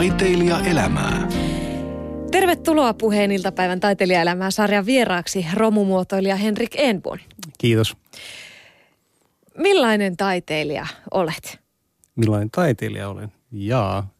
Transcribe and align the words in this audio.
Taiteilijaelämää. 0.00 1.28
Tervetuloa 2.30 2.94
puheen 2.94 3.32
iltapäivän 3.32 3.80
taiteilijaelämää 3.80 4.50
sarjan 4.50 4.86
vieraaksi 4.86 5.46
romumuotoilija 5.54 6.36
Henrik 6.36 6.70
Enbon. 6.74 7.18
Kiitos. 7.58 7.96
Millainen 9.58 10.16
taiteilija 10.16 10.86
olet? 11.10 11.58
Millainen 12.16 12.50
taiteilija 12.50 13.08
olen? 13.08 13.32
Jaa. 13.52 14.10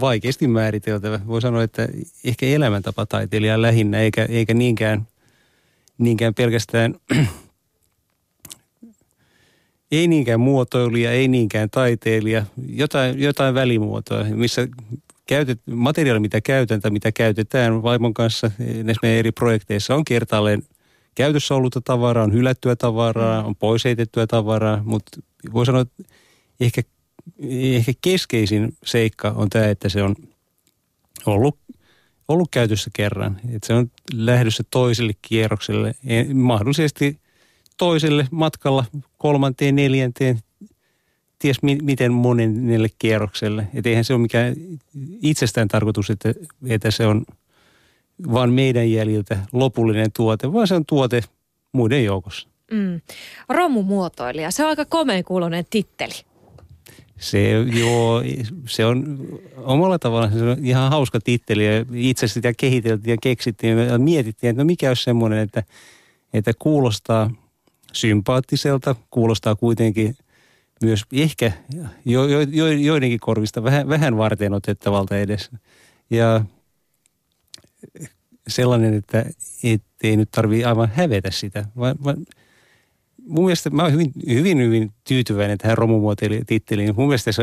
Vaikeasti 0.00 0.48
määriteltävä. 0.48 1.20
Voi 1.26 1.40
sanoa, 1.40 1.62
että 1.62 1.88
ehkä 2.24 2.46
elämäntapa 2.46 3.06
taiteilija 3.06 3.62
lähinnä, 3.62 3.98
eikä, 3.98 4.24
eikä 4.28 4.54
niinkään, 4.54 5.08
niinkään 5.98 6.34
pelkästään 6.34 6.94
ei 9.92 10.08
niinkään 10.08 10.40
muotoilija, 10.40 11.12
ei 11.12 11.28
niinkään 11.28 11.70
taiteilija, 11.70 12.44
jotain, 12.68 13.20
jotain 13.20 13.54
välimuotoa, 13.54 14.24
missä 14.24 14.68
käytet, 15.26 15.60
materiaali, 15.66 16.20
mitä 16.20 16.40
käytän 16.40 16.80
tai 16.80 16.90
mitä 16.90 17.12
käytetään 17.12 17.82
vaimon 17.82 18.14
kanssa 18.14 18.50
näissä 18.58 19.00
meidän 19.02 19.18
eri 19.18 19.32
projekteissa 19.32 19.94
on 19.94 20.04
kertaalleen 20.04 20.62
käytössä 21.14 21.54
ollutta 21.54 21.80
tavaraa, 21.80 22.24
on 22.24 22.32
hylättyä 22.32 22.76
tavaraa, 22.76 23.44
on 23.44 23.56
pois 23.56 23.84
heitettyä 23.84 24.26
tavaraa, 24.26 24.82
mutta 24.84 25.20
voi 25.52 25.66
sanoa, 25.66 25.80
että 25.80 26.02
ehkä, 26.60 26.82
ehkä 27.48 27.92
keskeisin 28.00 28.76
seikka 28.84 29.30
on 29.30 29.50
tämä, 29.50 29.66
että 29.66 29.88
se 29.88 30.02
on 30.02 30.16
ollut, 31.26 31.58
ollut 32.28 32.48
käytössä 32.50 32.90
kerran. 32.94 33.40
Että 33.52 33.66
se 33.66 33.74
on 33.74 33.90
lähdössä 34.14 34.64
toiselle 34.70 35.12
kierrokselle, 35.22 35.94
mahdollisesti 36.34 37.20
toiselle 37.76 38.26
matkalla 38.30 38.84
kolmanteen, 39.18 39.76
neljänteen, 39.76 40.38
ties 41.38 41.62
mi- 41.62 41.78
miten 41.82 42.12
monelle 42.12 42.88
kierrokselle. 42.98 43.68
Että 43.74 43.90
eihän 43.90 44.04
se 44.04 44.14
ole 44.14 44.22
mikään 44.22 44.54
itsestään 45.22 45.68
tarkoitus, 45.68 46.10
että, 46.10 46.34
että 46.66 46.90
se 46.90 47.06
on 47.06 47.24
vaan 48.32 48.52
meidän 48.52 48.90
jäljiltä 48.90 49.38
lopullinen 49.52 50.12
tuote, 50.16 50.52
vaan 50.52 50.66
se 50.66 50.74
on 50.74 50.86
tuote 50.86 51.20
muiden 51.72 52.04
joukossa. 52.04 52.48
Mm. 52.70 53.00
Romumuotoilija, 53.48 54.50
se 54.50 54.62
on 54.62 54.68
aika 54.68 54.84
komeen 54.84 55.24
kuulonen 55.24 55.64
titteli. 55.70 56.14
Se, 57.18 57.50
joo, 57.80 58.22
se 58.66 58.86
on 58.86 59.18
omalla 59.56 59.98
tavallaan 59.98 60.32
se 60.32 60.42
on 60.42 60.56
ihan 60.62 60.90
hauska 60.90 61.20
titteli. 61.20 61.64
Itse 61.92 62.28
sitä 62.28 62.52
kehiteltiin 62.56 63.12
ja 63.12 63.16
keksittiin 63.22 63.78
ja 63.78 63.98
mietittiin, 63.98 64.50
että 64.50 64.62
no 64.62 64.66
mikä 64.66 64.88
olisi 64.88 65.04
semmoinen, 65.04 65.38
että, 65.38 65.62
että 66.34 66.52
kuulostaa 66.58 67.30
sympaattiselta, 67.96 68.96
kuulostaa 69.10 69.54
kuitenkin 69.54 70.16
myös 70.82 71.04
ehkä 71.12 71.52
jo, 72.04 72.24
jo, 72.24 72.40
jo, 72.40 72.66
joidenkin 72.66 73.20
korvista 73.20 73.62
vähän, 73.62 73.88
vähän 73.88 74.16
varten 74.16 74.52
otettavalta 74.52 75.18
edes. 75.18 75.50
Ja 76.10 76.44
sellainen, 78.48 78.94
että 78.94 79.24
ei 80.02 80.16
nyt 80.16 80.30
tarvii 80.30 80.64
aivan 80.64 80.90
hävetä 80.94 81.30
sitä, 81.30 81.64
vaan, 81.76 81.96
vaan 82.04 82.16
mun 83.26 83.44
mielestä 83.44 83.70
mä 83.70 83.82
oon 83.82 83.92
hyvin, 83.92 84.12
hyvin, 84.28 84.58
hyvin 84.58 84.92
tyytyväinen 85.08 85.58
tähän 85.58 85.78
romumuotoilijatitteliin. 85.78 86.94
Mun 86.96 87.06
mielestä 87.06 87.32
se, 87.32 87.42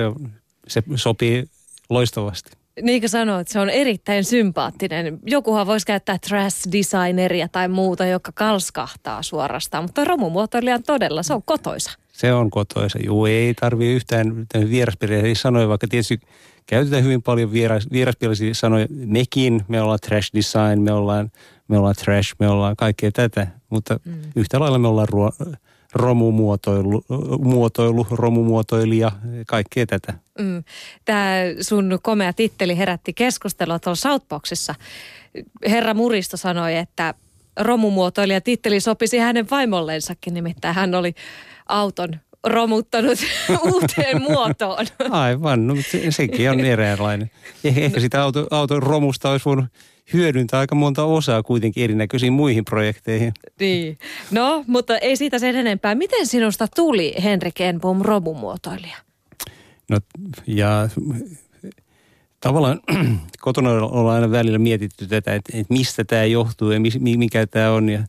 se 0.68 0.84
sopii 0.96 1.46
loistavasti. 1.90 2.52
Niin 2.82 3.02
kuin 3.02 3.10
sanoit, 3.10 3.48
se 3.48 3.60
on 3.60 3.70
erittäin 3.70 4.24
sympaattinen. 4.24 5.20
Jokuhan 5.26 5.68
voisi 5.68 5.86
käyttää 5.86 6.18
trash 6.28 6.72
designeria 6.72 7.48
tai 7.48 7.68
muuta, 7.68 8.06
joka 8.06 8.32
kalskahtaa 8.36 9.24
suorastaan, 9.24 9.84
mutta 9.84 10.06
romumuotoilija 10.06 10.76
on 10.76 10.84
todella, 10.84 11.24
se 11.24 11.34
on 11.34 11.44
kotoisa. 11.46 11.92
Se 12.12 12.34
on 12.34 12.50
kotoisa. 12.50 13.00
Juu, 13.06 13.26
ei 13.26 13.54
tarvii 13.54 13.94
yhtään 13.94 14.48
vieraspeliä 14.70 15.36
sanoja, 15.36 15.68
vaikka 15.68 15.88
tietysti 15.88 16.20
käytetään 16.66 17.04
hyvin 17.04 17.22
paljon 17.22 17.54
vieras, 17.54 17.88
vieraspielisiä 17.92 18.54
sanoja. 18.54 18.88
Mekin, 18.90 19.62
me 19.68 19.82
ollaan 19.82 20.00
trash 20.08 20.32
design, 20.36 20.82
me 20.82 20.92
ollaan, 20.92 21.32
me 21.68 21.78
ollaan 21.78 21.96
trash, 22.04 22.36
me 22.40 22.48
ollaan 22.48 22.76
kaikkea 22.76 23.12
tätä. 23.12 23.48
Mutta 23.70 24.00
mm. 24.06 24.14
yhtä 24.36 24.60
lailla 24.60 24.80
me 24.80 24.88
ollaan 24.88 25.10
ruo, 25.10 25.32
romumuotoilu, 25.96 27.06
muotoilu, 27.40 28.08
romumuotoilija, 28.12 29.12
kaikkea 29.48 29.86
tätä. 29.86 30.14
Mm. 30.40 30.64
Tämä 31.06 31.34
sun 31.62 32.00
komea 32.02 32.34
titteli 32.34 32.78
herätti 32.78 33.14
keskustelua 33.14 33.80
tuolla 33.80 33.96
Southboxissa. 33.96 34.76
Herra 35.70 35.94
Muristo 35.94 36.38
sanoi, 36.38 36.76
että 36.76 37.14
romumuotoilija 37.60 38.42
titteli 38.42 38.80
sopisi 38.80 39.18
hänen 39.18 39.50
vaimollensakin, 39.52 40.34
nimittäin 40.34 40.76
hän 40.76 40.96
oli 40.96 41.16
auton 41.68 42.20
romuttanut 42.44 43.20
uuteen 43.72 44.22
muotoon. 44.22 44.86
Aivan, 45.10 45.68
no, 45.68 45.76
se, 45.92 46.12
sekin 46.12 46.52
on 46.52 46.60
eräänlainen. 46.60 47.32
Eh, 47.64 47.78
ehkä 47.78 48.00
sitä 48.00 48.24
auto, 48.24 48.48
auton 48.52 48.84
romusta 48.84 49.32
olisi 49.32 49.46
voinut 49.46 49.66
hyödyntää 50.14 50.60
aika 50.60 50.76
monta 50.76 51.04
osaa 51.04 51.44
kuitenkin 51.44 51.84
erinäköisiin 51.84 52.34
muihin 52.34 52.66
projekteihin. 52.66 53.34
Niin. 53.60 53.98
No, 54.32 54.64
mutta 54.68 54.98
ei 54.98 55.16
siitä 55.16 55.40
sen 55.40 55.56
enempää. 55.56 55.96
Miten 55.96 56.28
sinusta 56.28 56.68
tuli 56.76 57.16
Henrik 57.24 57.62
Enbom 57.62 58.02
romumuotoilija? 58.02 58.98
No, 59.90 60.00
ja 60.48 60.90
tavallaan 62.40 62.80
kotona 63.42 63.70
ollaan 63.72 64.16
aina 64.16 64.32
välillä 64.32 64.60
mietitty 64.60 65.08
tätä, 65.08 65.36
että, 65.36 65.58
että 65.58 65.74
mistä 65.74 66.04
tämä 66.04 66.24
johtuu 66.24 66.72
ja 66.72 66.80
mikä 67.18 67.48
tämä 67.48 67.72
on. 67.72 67.90
Ja 67.90 68.04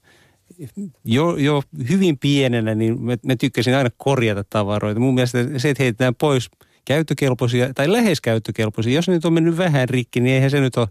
jo, 1.04 1.36
jo 1.36 1.62
hyvin 1.88 2.18
pienenä, 2.18 2.74
niin 2.74 3.02
mä, 3.02 3.16
mä 3.22 3.36
tykkäsin 3.36 3.74
aina 3.74 3.90
korjata 3.96 4.44
tavaroita. 4.50 5.00
Mun 5.00 5.14
mielestä 5.14 5.38
se, 5.56 5.70
että 5.70 5.82
heitetään 5.82 6.14
pois 6.14 6.50
käyttökelpoisia 6.84 7.74
tai 7.74 7.92
lähes 7.92 8.20
käyttökelpoisia, 8.20 8.94
jos 8.94 9.08
ne 9.08 9.14
nyt 9.14 9.24
on 9.24 9.32
mennyt 9.32 9.56
vähän 9.56 9.88
rikki, 9.88 10.20
niin 10.20 10.34
eihän 10.34 10.50
se 10.50 10.60
nyt 10.60 10.76
ole 10.76 10.88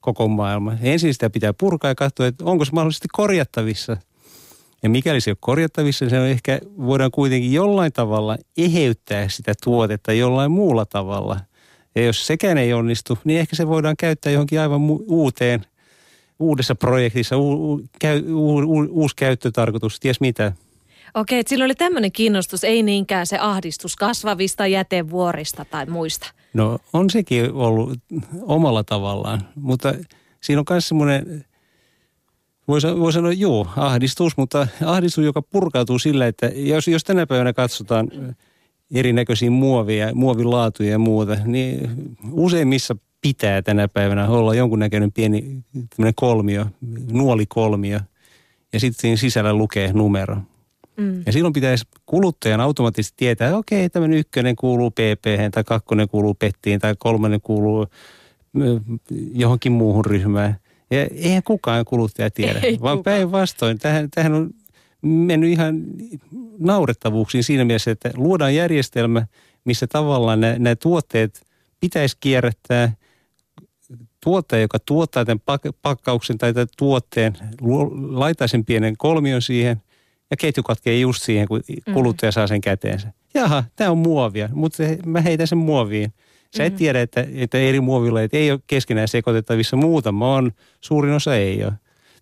koko 0.00 0.28
maailma. 0.28 0.72
Ensin 0.82 1.12
sitä 1.14 1.30
pitää 1.30 1.52
purkaa 1.52 1.90
ja 1.90 1.94
katsoa, 1.94 2.26
että 2.26 2.44
onko 2.44 2.64
se 2.64 2.72
mahdollisesti 2.72 3.08
korjattavissa. 3.12 3.96
Ja 4.82 4.90
mikäli 4.90 5.20
se 5.20 5.30
on 5.30 5.36
korjattavissa, 5.40 6.04
niin 6.04 6.10
se 6.10 6.20
on 6.20 6.26
ehkä, 6.26 6.58
voidaan 6.78 7.10
kuitenkin 7.10 7.52
jollain 7.52 7.92
tavalla 7.92 8.36
eheyttää 8.58 9.28
sitä 9.28 9.52
tuotetta 9.64 10.12
jollain 10.12 10.50
muulla 10.50 10.86
tavalla. 10.86 11.40
Ja 11.94 12.04
jos 12.04 12.26
sekään 12.26 12.58
ei 12.58 12.72
onnistu, 12.72 13.18
niin 13.24 13.40
ehkä 13.40 13.56
se 13.56 13.66
voidaan 13.66 13.96
käyttää 13.96 14.32
johonkin 14.32 14.60
aivan 14.60 14.80
mu- 14.80 15.04
uuteen– 15.08 15.66
uudessa 16.38 16.74
projektissa 16.74 17.36
u, 17.36 17.72
u, 17.72 17.80
käy, 17.98 18.22
u, 18.28 18.56
u, 18.56 18.86
uusi 18.90 19.16
käyttötarkoitus, 19.16 20.00
ties 20.00 20.20
mitä. 20.20 20.52
Okei, 21.14 21.38
että 21.38 21.50
sillä 21.50 21.64
oli 21.64 21.74
tämmöinen 21.74 22.12
kiinnostus, 22.12 22.64
ei 22.64 22.82
niinkään 22.82 23.26
se 23.26 23.38
ahdistus 23.38 23.96
kasvavista 23.96 24.66
jätevuorista 24.66 25.64
tai 25.64 25.86
muista. 25.86 26.32
No 26.56 26.78
on 26.92 27.10
sekin 27.10 27.52
ollut 27.52 27.98
omalla 28.42 28.84
tavallaan, 28.84 29.48
mutta 29.54 29.94
siinä 30.40 30.60
on 30.60 30.64
myös 30.70 30.88
semmoinen, 30.88 31.44
voi, 32.68 32.80
voi 32.98 33.12
sanoa 33.12 33.32
joo, 33.32 33.68
ahdistus, 33.76 34.36
mutta 34.36 34.68
ahdistus, 34.84 35.24
joka 35.24 35.42
purkautuu 35.42 35.98
sillä, 35.98 36.26
että 36.26 36.46
jos, 36.54 36.88
jos 36.88 37.04
tänä 37.04 37.26
päivänä 37.26 37.52
katsotaan 37.52 38.08
erinäköisiä 38.94 39.50
muovia, 39.50 40.14
muovilaatuja 40.14 40.90
ja 40.90 40.98
muuta, 40.98 41.36
niin 41.44 41.90
useimmissa 42.32 42.96
pitää 43.20 43.62
tänä 43.62 43.88
päivänä 43.88 44.28
olla 44.28 44.54
jonkunnäköinen 44.54 45.12
pieni 45.12 45.64
kolmio, 46.14 46.66
nuolikolmio, 47.12 48.00
ja 48.72 48.80
sitten 48.80 49.00
siinä 49.00 49.16
sisällä 49.16 49.54
lukee 49.54 49.92
numero. 49.92 50.36
Mm. 50.96 51.22
Ja 51.26 51.32
silloin 51.32 51.52
pitäisi 51.52 51.84
kuluttajan 52.06 52.60
automaattisesti 52.60 53.14
tietää, 53.16 53.48
että 53.48 53.58
okei, 53.58 53.90
tämmöinen 53.90 54.18
ykkönen 54.18 54.56
kuuluu 54.56 54.90
pp 54.90 55.24
tai 55.52 55.64
kakkonen 55.64 56.08
kuuluu 56.08 56.34
pettiin, 56.34 56.80
tai 56.80 56.94
kolmannen 56.98 57.40
kuuluu 57.40 57.86
johonkin 59.32 59.72
muuhun 59.72 60.04
ryhmään. 60.04 60.56
Ja 60.90 61.06
eihän 61.14 61.42
kukaan 61.42 61.84
kuluttaja 61.84 62.30
tiedä, 62.30 62.60
Ei 62.60 62.78
vaan 62.80 63.02
päinvastoin. 63.02 63.78
Tähän, 63.78 64.08
tähän 64.10 64.34
on 64.34 64.50
mennyt 65.02 65.50
ihan 65.50 65.82
naurettavuuksiin 66.58 67.44
siinä 67.44 67.64
mielessä, 67.64 67.90
että 67.90 68.10
luodaan 68.16 68.54
järjestelmä, 68.54 69.26
missä 69.64 69.86
tavallaan 69.86 70.40
nämä 70.40 70.76
tuotteet 70.76 71.46
pitäisi 71.80 72.16
kierrättää– 72.20 72.92
tuottaja, 74.26 74.62
joka 74.62 74.78
tuottaa 74.78 75.24
tämän 75.24 75.40
pakkauksen 75.82 76.38
tai 76.38 76.54
tämän 76.54 76.68
tuotteen, 76.78 77.36
laittaa 78.10 78.48
sen 78.48 78.64
pienen 78.64 78.96
kolmion 78.96 79.42
siihen 79.42 79.82
ja 80.30 80.36
ketju 80.36 80.62
katkee 80.62 80.98
just 80.98 81.22
siihen, 81.22 81.48
kun 81.48 81.62
mm. 81.86 81.94
kuluttaja 81.94 82.32
saa 82.32 82.46
sen 82.46 82.60
käteensä. 82.60 83.12
Jaha, 83.34 83.64
tämä 83.76 83.90
on 83.90 83.98
muovia, 83.98 84.48
mutta 84.52 84.82
mä 85.06 85.20
heitän 85.20 85.46
sen 85.46 85.58
muoviin. 85.58 86.12
Sä 86.56 86.64
et 86.64 86.72
mm. 86.72 86.76
tiedä, 86.76 87.02
että, 87.02 87.26
että 87.34 87.58
eri 87.58 87.80
muovilajeet 87.80 88.34
ei 88.34 88.50
ole 88.50 88.60
keskenään 88.66 89.08
sekoitettavissa. 89.08 89.76
Muutama 89.76 90.34
on, 90.34 90.52
suurin 90.80 91.12
osa 91.12 91.36
ei 91.36 91.64
ole. 91.64 91.72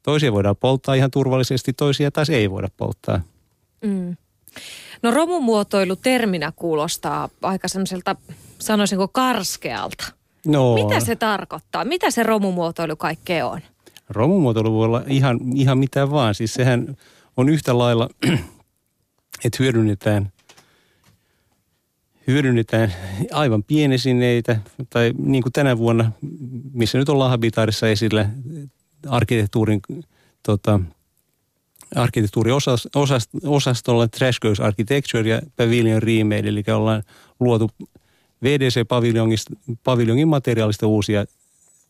Toisia 0.02 0.32
voidaan 0.32 0.56
polttaa 0.56 0.94
ihan 0.94 1.10
turvallisesti, 1.10 1.72
toisia 1.72 2.10
taas 2.10 2.30
ei 2.30 2.50
voida 2.50 2.68
polttaa. 2.76 3.20
Mm. 3.84 4.16
No 5.02 5.10
romumuotoilu 5.10 5.96
terminä 5.96 6.52
kuulostaa 6.56 7.28
aika 7.42 7.68
semmoiselta, 7.68 8.16
sanoisinko 8.58 9.08
karskealta. 9.08 10.12
No. 10.46 10.74
Mitä 10.74 11.00
se 11.00 11.16
tarkoittaa? 11.16 11.84
Mitä 11.84 12.10
se 12.10 12.22
romumuotoilu 12.22 12.96
kaikkea 12.96 13.46
on? 13.46 13.60
Romumuotoilu 14.08 14.74
voi 14.74 14.84
olla 14.84 15.02
ihan, 15.06 15.40
ihan 15.54 15.78
mitä 15.78 16.10
vaan. 16.10 16.34
Siis 16.34 16.54
sehän 16.54 16.96
on 17.36 17.48
yhtä 17.48 17.78
lailla, 17.78 18.08
että 19.44 19.56
hyödynnetään, 19.58 20.32
hyödynnetään 22.26 22.94
aivan 23.32 23.62
pienesineitä, 23.62 24.60
tai 24.90 25.12
niin 25.18 25.42
kuin 25.42 25.52
tänä 25.52 25.78
vuonna, 25.78 26.12
missä 26.72 26.98
nyt 26.98 27.08
ollaan 27.08 27.30
Habitaarissa 27.30 27.88
esillä, 27.88 28.30
arkkitehtuurin 29.08 29.80
tota, 30.42 30.80
arkkitehtuuriosastolla 31.94 34.08
Trash 34.08 34.40
Goes 34.40 34.60
Architecture 34.60 35.28
ja 35.28 35.40
Pavilion 35.56 36.02
Remade, 36.02 36.48
eli 36.48 36.64
ollaan 36.74 37.02
luotu 37.40 37.70
VDC-paviljongin 38.44 40.28
materiaalista 40.28 40.86
uusia, 40.86 41.24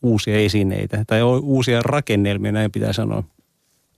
uusia 0.01 0.37
esineitä 0.37 1.03
tai 1.07 1.23
uusia 1.23 1.81
rakennelmia, 1.81 2.51
näin 2.51 2.71
pitää 2.71 2.93
sanoa. 2.93 3.23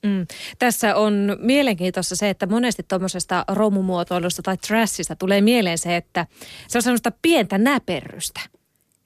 Mm. 0.02 0.26
Tässä 0.58 0.96
on 0.96 1.36
mielenkiintoista 1.40 2.16
se, 2.16 2.30
että 2.30 2.46
monesti 2.46 2.82
tuommoisesta 2.82 3.44
romumuotoilusta 3.48 4.42
tai 4.42 4.56
trashista 4.56 5.16
tulee 5.16 5.40
mieleen 5.40 5.78
se, 5.78 5.96
että 5.96 6.26
se 6.68 6.78
on 6.78 6.82
sellaista 6.82 7.12
pientä 7.22 7.58
näperrystä. 7.58 8.40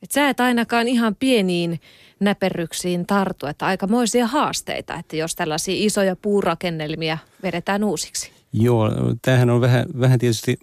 Että 0.03 0.15
sä 0.15 0.29
et 0.29 0.41
ainakaan 0.41 0.89
ihan 0.89 1.17
pieniin 1.17 1.81
näperryksiin 2.21 3.07
tartu, 3.07 3.47
että 3.47 3.67
aikamoisia 3.67 4.27
haasteita, 4.27 4.95
että 4.95 5.17
jos 5.17 5.35
tällaisia 5.35 5.75
isoja 5.79 6.17
puurakennelmia 6.17 7.19
vedetään 7.43 7.85
uusiksi. 7.85 8.33
Joo, 8.53 8.91
tämähän 9.23 9.51
on 9.51 9.61
vähän, 9.61 9.87
vähän 10.01 10.19
tietysti 10.19 10.59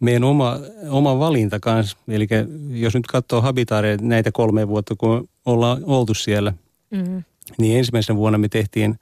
meidän 0.00 0.24
oma, 0.24 0.58
oma 0.88 1.18
valinta 1.18 1.60
kanssa. 1.60 1.96
Eli 2.08 2.28
jos 2.70 2.94
nyt 2.94 3.06
katsoo 3.06 3.40
Habitaaria 3.40 3.96
näitä 4.00 4.32
kolme 4.32 4.68
vuotta, 4.68 4.94
kun 4.98 5.28
ollaan 5.46 5.84
oltu 5.84 6.14
siellä, 6.14 6.52
mm-hmm. 6.90 7.22
niin 7.58 7.78
ensimmäisenä 7.78 8.16
vuonna 8.16 8.38
me 8.38 8.48
tehtiin 8.48 8.98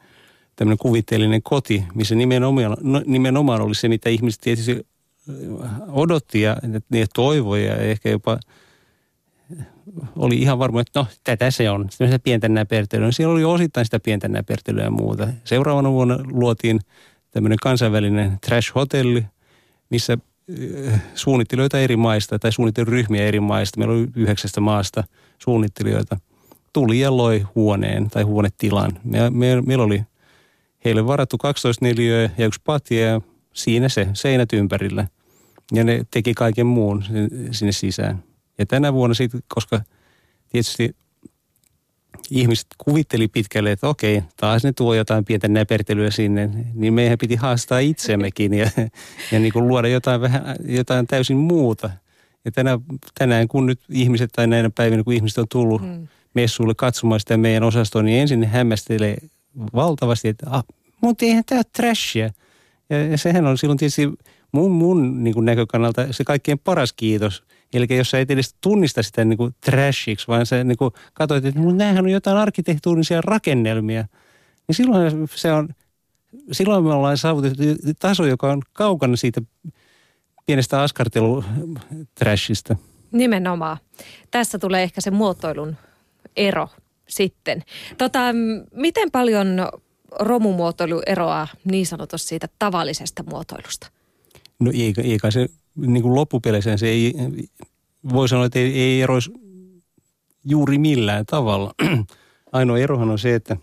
tämmöinen 0.60 0.78
kuvitteellinen 0.78 1.42
koti, 1.42 1.84
missä 1.94 2.14
nimenomaan, 2.14 2.76
no, 2.80 3.02
nimenomaan 3.06 3.60
oli 3.60 3.74
se, 3.74 3.88
mitä 3.88 4.08
ihmiset 4.08 4.40
tietysti 4.40 4.86
odotti 5.88 6.40
ja 6.40 6.56
ne 6.90 7.06
toivoi 7.14 7.66
ja 7.66 7.76
ehkä 7.76 8.10
jopa– 8.10 8.38
oli 10.16 10.38
ihan 10.38 10.58
varma, 10.58 10.80
että 10.80 11.00
no 11.00 11.06
tätä 11.24 11.50
se 11.50 11.70
on, 11.70 11.86
sitä 11.90 12.18
pientä 12.18 12.48
näpertelyä. 12.48 13.06
No, 13.06 13.12
siellä 13.12 13.32
oli 13.32 13.44
osittain 13.44 13.86
sitä 13.86 14.00
pientä 14.00 14.28
näpertelyä 14.28 14.84
ja 14.84 14.90
muuta. 14.90 15.28
Seuraavana 15.44 15.90
vuonna 15.90 16.18
luotiin 16.30 16.80
tämmöinen 17.30 17.58
kansainvälinen 17.62 18.38
trash-hotelli, 18.46 19.24
missä 19.90 20.18
suunnittelijoita 21.14 21.80
eri 21.80 21.96
maista 21.96 22.38
tai 22.38 22.52
suunnitteluryhmiä 22.52 23.24
eri 23.24 23.40
maista, 23.40 23.78
meillä 23.78 23.94
oli 23.94 24.08
yhdeksästä 24.16 24.60
maasta 24.60 25.04
suunnittelijoita, 25.38 26.16
tuli 26.72 27.00
ja 27.00 27.16
loi 27.16 27.46
huoneen 27.54 28.10
tai 28.10 28.22
huonetilan. 28.22 28.92
Me, 29.04 29.30
me, 29.30 29.62
meillä 29.62 29.84
oli 29.84 30.02
heille 30.84 31.06
varattu 31.06 31.38
12 31.38 31.84
neliöä 31.84 32.30
ja 32.38 32.46
yksi 32.46 32.60
patio 32.64 33.06
ja 33.06 33.20
siinä 33.52 33.88
se, 33.88 34.08
seinät 34.12 34.52
ympärillä. 34.52 35.08
Ja 35.72 35.84
ne 35.84 36.04
teki 36.10 36.34
kaiken 36.34 36.66
muun 36.66 37.04
sinne 37.50 37.72
sisään. 37.72 38.22
Ja 38.58 38.66
tänä 38.66 38.92
vuonna 38.92 39.14
sitten, 39.14 39.40
koska 39.48 39.80
tietysti 40.48 40.96
ihmiset 42.30 42.66
kuvitteli 42.78 43.28
pitkälle, 43.28 43.72
että 43.72 43.88
okei, 43.88 44.22
taas 44.36 44.64
ne 44.64 44.72
tuo 44.72 44.94
jotain 44.94 45.24
pientä 45.24 45.48
näpertelyä 45.48 46.10
sinne, 46.10 46.50
niin 46.74 46.94
meidän 46.94 47.18
piti 47.18 47.36
haastaa 47.36 47.78
itsemmekin 47.78 48.54
ja, 48.54 48.70
ja 49.32 49.38
niin 49.38 49.52
kuin 49.52 49.68
luoda 49.68 49.88
jotain, 49.88 50.20
vähän, 50.20 50.56
jotain 50.64 51.06
täysin 51.06 51.36
muuta. 51.36 51.90
Ja 52.44 52.52
tänä, 52.52 52.78
tänään 53.18 53.48
kun 53.48 53.66
nyt 53.66 53.80
ihmiset 53.90 54.30
tai 54.32 54.46
näinä 54.46 54.70
päivinä, 54.74 55.02
kun 55.04 55.12
ihmiset 55.12 55.38
on 55.38 55.48
tullut 55.48 55.82
hmm. 55.82 56.08
messuille 56.34 56.74
katsomaan 56.74 57.20
sitä 57.20 57.36
meidän 57.36 57.62
osastoa, 57.62 58.02
niin 58.02 58.20
ensin 58.20 58.40
ne 58.40 58.46
hämmästelee 58.46 59.16
valtavasti, 59.74 60.28
että 60.28 60.46
ah, 60.50 60.64
mutta 61.00 61.24
eihän 61.24 61.44
tämä 61.46 61.62
trashia. 61.76 62.30
Ja, 62.90 63.06
ja 63.06 63.18
sehän 63.18 63.46
on 63.46 63.58
silloin 63.58 63.78
tietysti 63.78 64.10
mun, 64.52 64.70
mun 64.70 65.24
niin 65.24 65.34
kuin 65.34 65.44
näkökannalta 65.44 66.12
se 66.12 66.24
kaikkein 66.24 66.58
paras 66.58 66.92
kiitos– 66.92 67.42
Eli 67.72 67.86
jos 67.96 68.10
sä 68.10 68.20
et 68.20 68.30
edes 68.30 68.54
tunnista 68.60 69.02
sitä 69.02 69.24
niin 69.24 69.36
kuin 69.36 69.54
trashiksi, 69.60 70.28
vaan 70.28 70.46
sä 70.46 70.64
niin 70.64 70.78
kuin 70.78 70.92
katsoit, 71.14 71.44
että 71.44 71.60
näähän 71.60 72.04
on 72.04 72.10
jotain 72.10 72.36
arkkitehtuurisia 72.36 73.20
rakennelmia, 73.20 74.04
niin 74.68 74.76
silloin 74.76 75.28
se 75.34 75.52
on, 75.52 75.68
silloin 76.52 76.84
me 76.84 76.92
ollaan 76.92 77.18
saavutettu 77.18 77.62
taso, 77.98 78.26
joka 78.26 78.52
on 78.52 78.62
kaukana 78.72 79.16
siitä 79.16 79.40
pienestä 80.46 80.82
askartelutrashista. 80.82 82.76
Nimenomaan. 83.12 83.76
Tässä 84.30 84.58
tulee 84.58 84.82
ehkä 84.82 85.00
se 85.00 85.10
muotoilun 85.10 85.76
ero 86.36 86.68
sitten. 87.10 87.62
Tota, 87.98 88.20
miten 88.74 89.10
paljon 89.10 89.68
romumuotoilu 90.18 91.02
eroaa 91.06 91.48
niin 91.64 91.86
sanotusti 91.86 92.28
siitä 92.28 92.48
tavallisesta 92.58 93.22
muotoilusta? 93.22 93.90
No 94.60 94.70
eikä, 94.74 95.02
eikä 95.02 95.30
se 95.30 95.48
niin 95.76 96.02
kuin 96.02 96.14
loppupeleissä 96.14 96.76
se 96.76 96.88
ei, 96.88 97.14
voi 98.12 98.28
sanoa, 98.28 98.46
että 98.46 98.58
ei, 98.58 98.80
ei 98.80 99.02
eroisi 99.02 99.30
juuri 100.44 100.78
millään 100.78 101.26
tavalla. 101.26 101.74
Ainoa 102.52 102.78
erohan 102.78 103.10
on 103.10 103.18
se, 103.18 103.34
että 103.34 103.56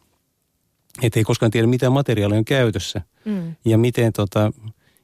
et 1.02 1.18
ei 1.18 1.24
koskaan 1.24 1.52
tiedä, 1.52 1.68
mitä 1.68 1.90
materiaalia 1.90 2.38
on 2.38 2.46
käytössä 2.46 3.02
mm. 3.26 3.56
ja 3.66 3.78
miten, 3.78 4.14
tota, 4.14 4.52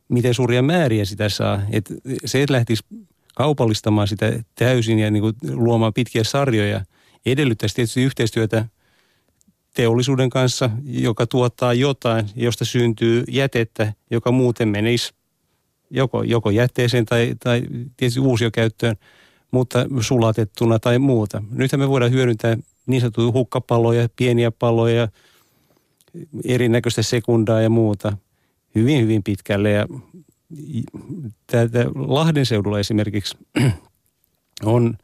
miten 0.09 0.33
suuria 0.33 0.61
määriä 0.61 1.05
sitä 1.05 1.29
saa. 1.29 1.61
Et 1.71 1.93
se, 2.25 2.41
että 2.41 2.53
lähtisi 2.53 2.83
kaupallistamaan 3.35 4.07
sitä 4.07 4.43
täysin 4.55 4.99
ja 4.99 5.11
niin 5.11 5.21
kuin 5.21 5.35
luomaan 5.53 5.93
pitkiä 5.93 6.23
sarjoja, 6.23 6.85
edellyttäisi 7.25 7.75
tietysti 7.75 8.03
yhteistyötä 8.03 8.65
teollisuuden 9.73 10.29
kanssa, 10.29 10.69
joka 10.85 11.27
tuottaa 11.27 11.73
jotain, 11.73 12.29
josta 12.35 12.65
syntyy 12.65 13.23
jätettä, 13.27 13.93
joka 14.11 14.31
muuten 14.31 14.67
menisi 14.67 15.13
joko, 15.89 16.23
joko 16.23 16.49
jätteeseen 16.49 17.05
tai, 17.05 17.35
tai 17.43 17.61
tietysti 17.97 18.19
uusiokäyttöön, 18.19 18.95
mutta 19.51 19.85
sulatettuna 20.01 20.79
tai 20.79 20.99
muuta. 20.99 21.43
Nythän 21.51 21.79
me 21.79 21.89
voidaan 21.89 22.11
hyödyntää 22.11 22.57
niin 22.85 23.01
sanottuja 23.01 23.31
hukkapalloja, 23.31 24.09
pieniä 24.15 24.51
palloja, 24.51 25.07
erinäköistä 26.45 27.01
sekundaa 27.01 27.61
ja 27.61 27.69
muuta 27.69 28.17
hyvin, 28.75 29.01
hyvin 29.01 29.23
pitkälle. 29.23 29.71
Ja 29.71 29.87
täältä 31.47 31.85
Lahden 31.95 32.45
seudulla 32.45 32.79
esimerkiksi 32.79 33.37
on, 34.63 34.97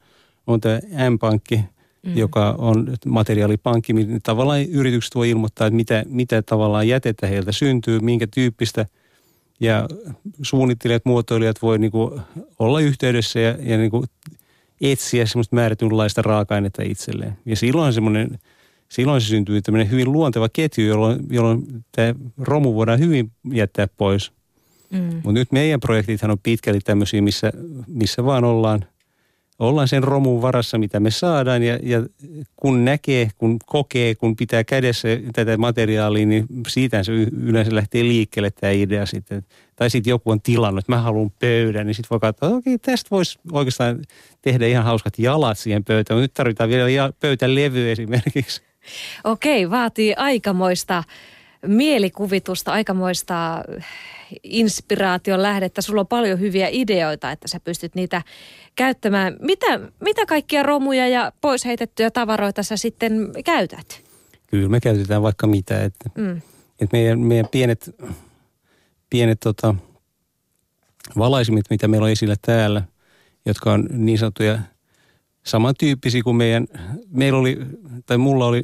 on 0.48 0.62
tämä 0.62 0.80
M-pankki, 1.10 1.60
mm. 2.06 2.18
joka 2.18 2.56
on 2.58 2.94
materiaalipankki, 3.06 3.94
niin 3.94 4.20
tavallaan 4.24 4.66
yritykset 4.66 5.16
voi 5.16 5.30
ilmoittaa, 5.30 5.68
että 5.68 5.76
mitä, 5.76 6.04
mitä 6.08 6.42
tavallaan 6.42 6.88
jätettä 6.88 7.28
heiltä 7.28 7.52
syntyy, 7.52 8.00
minkä 8.00 8.28
tyyppistä– 8.28 8.86
ja 9.60 9.88
suunnittelijat, 10.42 11.06
muotoilijat 11.06 11.62
voi 11.62 11.80
niin 11.80 11.92
kuin 11.92 12.22
olla 12.60 12.80
yhteydessä 12.80 13.40
ja, 13.40 13.56
ja 13.60 13.78
niin 13.78 13.92
kuin 13.92 14.04
etsiä 14.82 15.26
semmoista 15.26 15.56
määrätynlaista 15.56 16.22
raaka-ainetta 16.22 16.84
itselleen. 16.84 17.38
Ja 17.46 17.56
silloin 17.56 17.94
semmoinen, 17.94 18.40
silloin 18.90 19.22
se 19.22 19.28
syntyy 19.28 19.62
tämmöinen 19.62 19.92
hyvin 19.92 20.12
luonteva 20.12 20.50
ketju, 20.50 20.86
jolloin, 20.86 21.20
jolloin 21.30 21.86
tämä 21.92 22.16
romu 22.38 22.76
voidaan 22.76 23.00
hyvin 23.00 23.32
jättää 23.54 23.88
pois. 23.98 24.32
Mm. 24.90 25.00
Mutta 25.14 25.32
nyt 25.32 25.52
meidän 25.52 25.80
projektithan 25.80 26.32
on 26.32 26.40
pitkälti 26.40 26.80
tämmöisiä, 26.80 27.22
missä, 27.22 27.52
missä 27.88 28.26
vaan 28.26 28.44
ollaan– 28.44 28.86
ollaan 29.60 29.88
sen 29.88 30.04
romun 30.04 30.42
varassa, 30.42 30.78
mitä 30.78 31.00
me 31.00 31.12
saadaan 31.12 31.64
ja, 31.64 31.80
ja 31.84 32.04
kun 32.56 32.86
näkee, 32.86 33.30
kun 33.38 33.60
kokee, 33.66 34.16
kun 34.16 34.36
pitää 34.36 34.64
kädessä 34.64 35.08
tätä 35.34 35.58
materiaalia, 35.58 36.26
niin 36.26 36.46
siitä 36.68 37.04
se 37.04 37.12
yleensä 37.42 37.76
lähtee 37.76 38.04
liikkeelle 38.04 38.52
tämä 38.52 38.72
idea 38.72 39.06
sitten. 39.06 39.46
Tai 39.76 39.90
sitten 39.90 40.12
joku 40.12 40.32
on 40.32 40.42
tilannut, 40.42 40.80
että 40.80 40.92
mä 40.92 41.02
haluan 41.02 41.32
pöydän, 41.40 41.88
niin 41.88 41.96
sitten 41.96 42.10
voi 42.10 42.20
katsoa, 42.20 42.48
että 42.48 42.58
okei, 42.58 42.78
tästä 42.78 43.08
voisi 43.12 43.40
oikeastaan 43.52 44.00
tehdä 44.42 44.68
ihan 44.68 44.84
hauskat 44.84 45.20
jalat 45.20 45.58
siihen 45.58 45.84
pöytään. 45.84 46.20
Nyt 46.20 46.34
tarvitaan 46.34 46.70
vielä 46.70 47.14
pöytälevy 47.20 47.92
esimerkiksi. 47.92 48.62
Okei, 49.24 49.70
vaatii 49.70 50.14
aikamoista 50.14 51.04
mielikuvitusta, 51.68 52.72
aikamoista 52.72 53.64
inspiraation 54.44 55.42
lähdettä. 55.42 55.82
Sulla 55.82 56.02
on 56.02 56.08
paljon 56.08 56.40
hyviä 56.40 56.68
ideoita, 56.72 57.32
että 57.32 57.48
sä 57.48 57.60
pystyt 57.60 57.96
niitä 57.96 58.22
käyttämään. 58.76 59.38
Mitä, 59.42 59.80
mitä 60.00 60.26
kaikkia 60.26 60.64
romuja 60.64 61.08
ja 61.08 61.32
pois 61.42 61.66
heitettyjä 61.66 62.12
tavaroita 62.12 62.64
sä 62.64 62.78
sitten 62.78 63.32
käytät? 63.46 64.02
Kyllä 64.48 64.70
me 64.70 64.80
käytetään 64.80 65.22
vaikka 65.22 65.48
mitä. 65.48 65.84
Että, 65.84 66.10
mm. 66.16 66.38
että 66.82 66.98
meidän, 66.98 67.20
meidän 67.20 67.48
pienet, 67.52 67.96
pienet 69.10 69.40
tota, 69.40 69.76
valaisimet, 71.18 71.66
mitä 71.70 71.88
meillä 71.88 72.06
on 72.06 72.12
esillä 72.12 72.36
täällä, 72.42 72.82
jotka 73.46 73.74
on 73.74 73.88
niin 73.92 74.18
sanottuja 74.18 74.60
samantyyppisiä 75.46 76.24
kuin 76.24 76.36
meidän, 76.36 76.68
meillä 77.12 77.40
oli, 77.40 77.58
tai 78.06 78.18
mulla 78.18 78.46
oli 78.46 78.64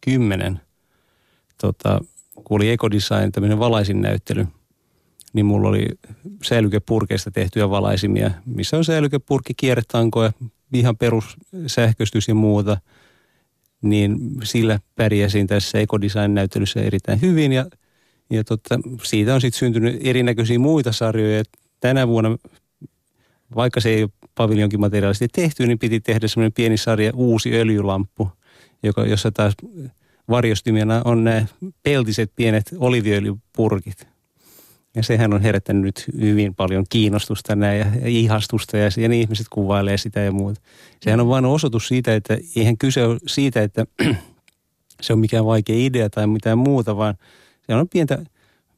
2010 0.00 0.60
tota, 1.60 2.00
kun 2.34 2.56
oli 2.56 2.70
Ecodesign, 2.70 3.32
tämmöinen 3.32 3.58
valaisinnäyttely, 3.58 4.46
niin 5.32 5.46
mulla 5.46 5.68
oli 5.68 5.86
säilykepurkeista 6.42 7.30
tehtyjä 7.30 7.70
valaisimia, 7.70 8.30
missä 8.46 8.76
on 8.76 8.84
säilykepurkki, 8.84 9.54
kierretankoja, 9.56 10.32
ihan 10.72 10.96
perussähköstys 10.96 12.28
ja 12.28 12.34
muuta. 12.34 12.76
Niin 13.82 14.18
sillä 14.42 14.78
pärjäsin 14.96 15.46
tässä 15.46 15.78
Ecodesign-näyttelyssä 15.78 16.80
erittäin 16.80 17.20
hyvin 17.20 17.52
ja, 17.52 17.66
ja 18.30 18.44
totta, 18.44 18.80
siitä 19.02 19.34
on 19.34 19.40
sitten 19.40 19.58
syntynyt 19.58 20.00
erinäköisiä 20.04 20.58
muita 20.58 20.92
sarjoja. 20.92 21.42
Tänä 21.80 22.08
vuonna, 22.08 22.38
vaikka 23.54 23.80
se 23.80 23.88
ei 23.88 24.02
ole 24.02 24.10
paviljonkin 24.34 24.80
materiaalisesti 24.80 25.28
tehty, 25.28 25.66
niin 25.66 25.78
piti 25.78 26.00
tehdä 26.00 26.28
semmoinen 26.28 26.52
pieni 26.52 26.76
sarja 26.76 27.12
Uusi 27.14 27.54
öljylamppu, 27.54 28.28
joka, 28.82 29.06
jossa 29.06 29.30
taas 29.30 29.54
varjostimena 30.28 31.02
on 31.04 31.24
nämä 31.24 31.46
peltiset 31.82 32.32
pienet 32.36 32.74
oliviöljypurkit. 32.78 34.08
Ja 34.94 35.02
sehän 35.02 35.34
on 35.34 35.42
herättänyt 35.42 35.82
nyt 35.82 36.06
hyvin 36.20 36.54
paljon 36.54 36.84
kiinnostusta 36.88 37.56
näin 37.56 37.78
ja, 37.78 37.86
ihastusta 38.04 38.76
ja, 38.76 38.88
ja 38.96 39.08
niin 39.08 39.22
ihmiset 39.22 39.46
kuvailee 39.50 39.96
sitä 39.96 40.20
ja 40.20 40.32
muuta. 40.32 40.60
Sehän 41.00 41.20
on 41.20 41.28
vain 41.28 41.44
osoitus 41.44 41.88
siitä, 41.88 42.14
että 42.14 42.38
eihän 42.56 42.78
kyse 42.78 43.04
ole 43.04 43.18
siitä, 43.26 43.62
että 43.62 43.86
se 45.00 45.12
on 45.12 45.18
mikään 45.18 45.44
vaikea 45.44 45.76
idea 45.78 46.10
tai 46.10 46.26
mitään 46.26 46.58
muuta, 46.58 46.96
vaan 46.96 47.14
se 47.66 47.74
on 47.74 47.88
pientä 47.88 48.18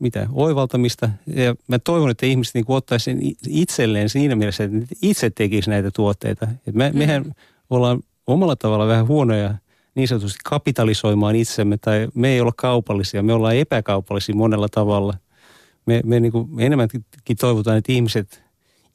mitä, 0.02 0.26
oivaltamista. 0.32 1.10
Ja 1.26 1.54
mä 1.68 1.78
toivon, 1.78 2.10
että 2.10 2.26
ihmiset 2.26 2.54
niin 2.54 2.64
ottaisi 2.68 3.04
sen 3.04 3.20
itselleen 3.48 4.08
siinä 4.08 4.36
mielessä, 4.36 4.64
että 4.64 4.76
itse 5.02 5.30
tekisi 5.30 5.70
näitä 5.70 5.90
tuotteita. 5.90 6.48
Et 6.66 6.74
me, 6.74 6.90
mm. 6.90 6.98
Mehän 6.98 7.34
ollaan 7.70 8.00
omalla 8.26 8.56
tavalla 8.56 8.86
vähän 8.86 9.06
huonoja 9.06 9.54
niin 9.94 10.08
sanotusti 10.08 10.38
kapitalisoimaan 10.44 11.36
itsemme, 11.36 11.76
tai 11.76 12.08
me 12.14 12.28
ei 12.28 12.40
olla 12.40 12.52
kaupallisia, 12.56 13.22
me 13.22 13.32
ollaan 13.32 13.56
epäkaupallisia 13.56 14.34
monella 14.34 14.68
tavalla. 14.68 15.14
Me, 15.86 16.00
me 16.04 16.20
niin 16.20 16.32
kuin 16.32 16.48
enemmänkin 16.58 17.04
toivotaan, 17.40 17.78
että 17.78 17.92
ihmiset 17.92 18.42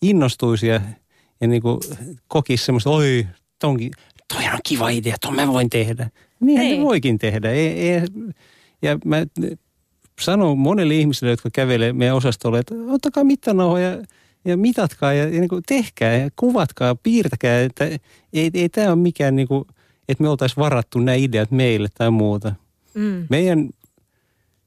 innostuisi 0.02 0.68
ja, 0.68 0.82
ja 1.42 1.48
niin 1.48 1.62
kuin 1.62 1.80
kokisi 2.28 2.66
semmoista, 2.66 2.90
oi, 2.90 3.28
tonkin, 3.60 3.92
toi 4.34 4.44
on 4.54 4.60
kiva 4.68 4.90
idea, 4.90 5.16
ton 5.22 5.36
mä 5.36 5.48
voin 5.48 5.70
tehdä. 5.70 6.10
Niin 6.40 6.80
ne 6.80 6.86
voikin 6.86 7.18
tehdä. 7.18 7.52
Ei, 7.52 7.90
ei, 7.90 8.02
ja 8.82 8.98
mä 9.06 9.18
sanon 10.22 10.58
monelle 10.58 10.96
ihmiselle, 10.96 11.32
jotka 11.32 11.50
kävelee 11.54 11.94
meidän 11.94 12.16
osastolle, 12.16 12.60
että 12.60 12.76
ottakaa 12.88 13.24
mittanauhoja 13.24 13.90
ja, 13.90 14.04
ja 14.46 14.58
mitatkaa 14.58 15.14
ja, 15.14 15.24
ja 15.24 15.40
niin 15.40 15.48
kuin 15.48 15.64
tehkää 15.68 16.18
ja 16.18 16.30
kuvatkaa, 16.36 16.96
piirtäkää. 16.96 17.62
Että 17.62 17.86
ei, 18.34 18.52
ei 18.54 18.70
tämä 18.70 18.88
ole 18.88 18.96
mikään, 18.96 19.36
niin 19.36 19.48
kuin, 19.48 19.66
että 20.10 20.24
me 20.24 20.30
oltaisiin 20.30 20.64
varattu 20.64 21.00
nämä 21.00 21.16
ideat 21.16 21.52
meille 21.52 21.88
tai 21.94 22.12
muuta. 22.12 22.56
Mm. 22.94 23.28
Meidän, 23.30 23.70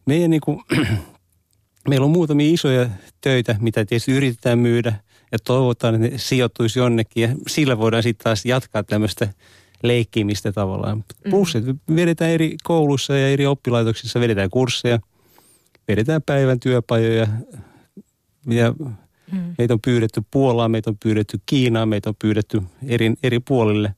meidän 0.06 0.30
niin 0.30 0.40
kuin, 0.40 0.60
meillä 1.88 2.04
on 2.04 2.10
muutamia 2.10 2.54
isoja 2.54 2.90
töitä, 3.20 3.56
mitä 3.60 3.84
tietysti 3.84 4.12
yritetään 4.12 4.58
myydä 4.58 4.94
ja 5.32 5.38
toivotaan, 5.38 5.94
että 5.94 6.08
ne 6.08 6.18
sijoittuisi 6.18 6.78
jonnekin 6.78 7.22
ja 7.22 7.28
sillä 7.48 7.78
voidaan 7.78 8.02
sitten 8.02 8.24
taas 8.24 8.44
jatkaa 8.44 8.82
tämmöistä– 8.82 9.28
leikkimistä 9.82 10.52
tavallaan. 10.52 11.04
Mm. 11.24 11.30
Plus, 11.30 11.56
että 11.56 11.74
vedetään 11.96 12.30
eri 12.30 12.56
kouluissa 12.64 13.16
ja 13.16 13.28
eri 13.28 13.46
oppilaitoksissa, 13.46 14.20
vedetään 14.20 14.50
kursseja, 14.50 14.98
vedetään 15.88 16.22
päivän 16.22 16.60
työpajoja 16.60 17.26
ja 18.46 18.74
mm. 19.32 19.54
meitä 19.58 19.74
on 19.74 19.80
pyydetty 19.80 20.22
Puolaan, 20.30 20.70
meitä 20.70 20.90
on 20.90 20.98
pyydetty 21.02 21.40
Kiinaan, 21.46 21.88
meitä 21.88 22.10
on 22.10 22.16
pyydetty 22.18 22.62
eri, 22.86 23.12
eri 23.22 23.40
puolille 23.40 23.94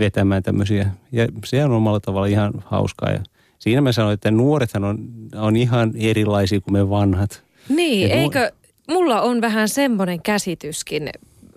vetämään 0.00 0.42
tämmöisiä. 0.42 0.90
Ja 1.12 1.28
se 1.44 1.64
on 1.64 1.72
omalla 1.72 2.00
tavalla 2.00 2.26
ihan 2.26 2.52
hauskaa. 2.64 3.10
Ja 3.10 3.20
siinä 3.58 3.80
mä 3.80 3.92
sanoin, 3.92 4.14
että 4.14 4.30
nuorethan 4.30 4.84
on, 4.84 4.98
on 5.34 5.56
ihan 5.56 5.92
erilaisia 5.96 6.60
kuin 6.60 6.72
me 6.72 6.90
vanhat. 6.90 7.42
Niin, 7.68 8.10
Et 8.10 8.18
eikö, 8.18 8.52
mulla 8.88 9.20
on 9.20 9.40
vähän 9.40 9.68
semmoinen 9.68 10.22
käsityskin 10.22 11.10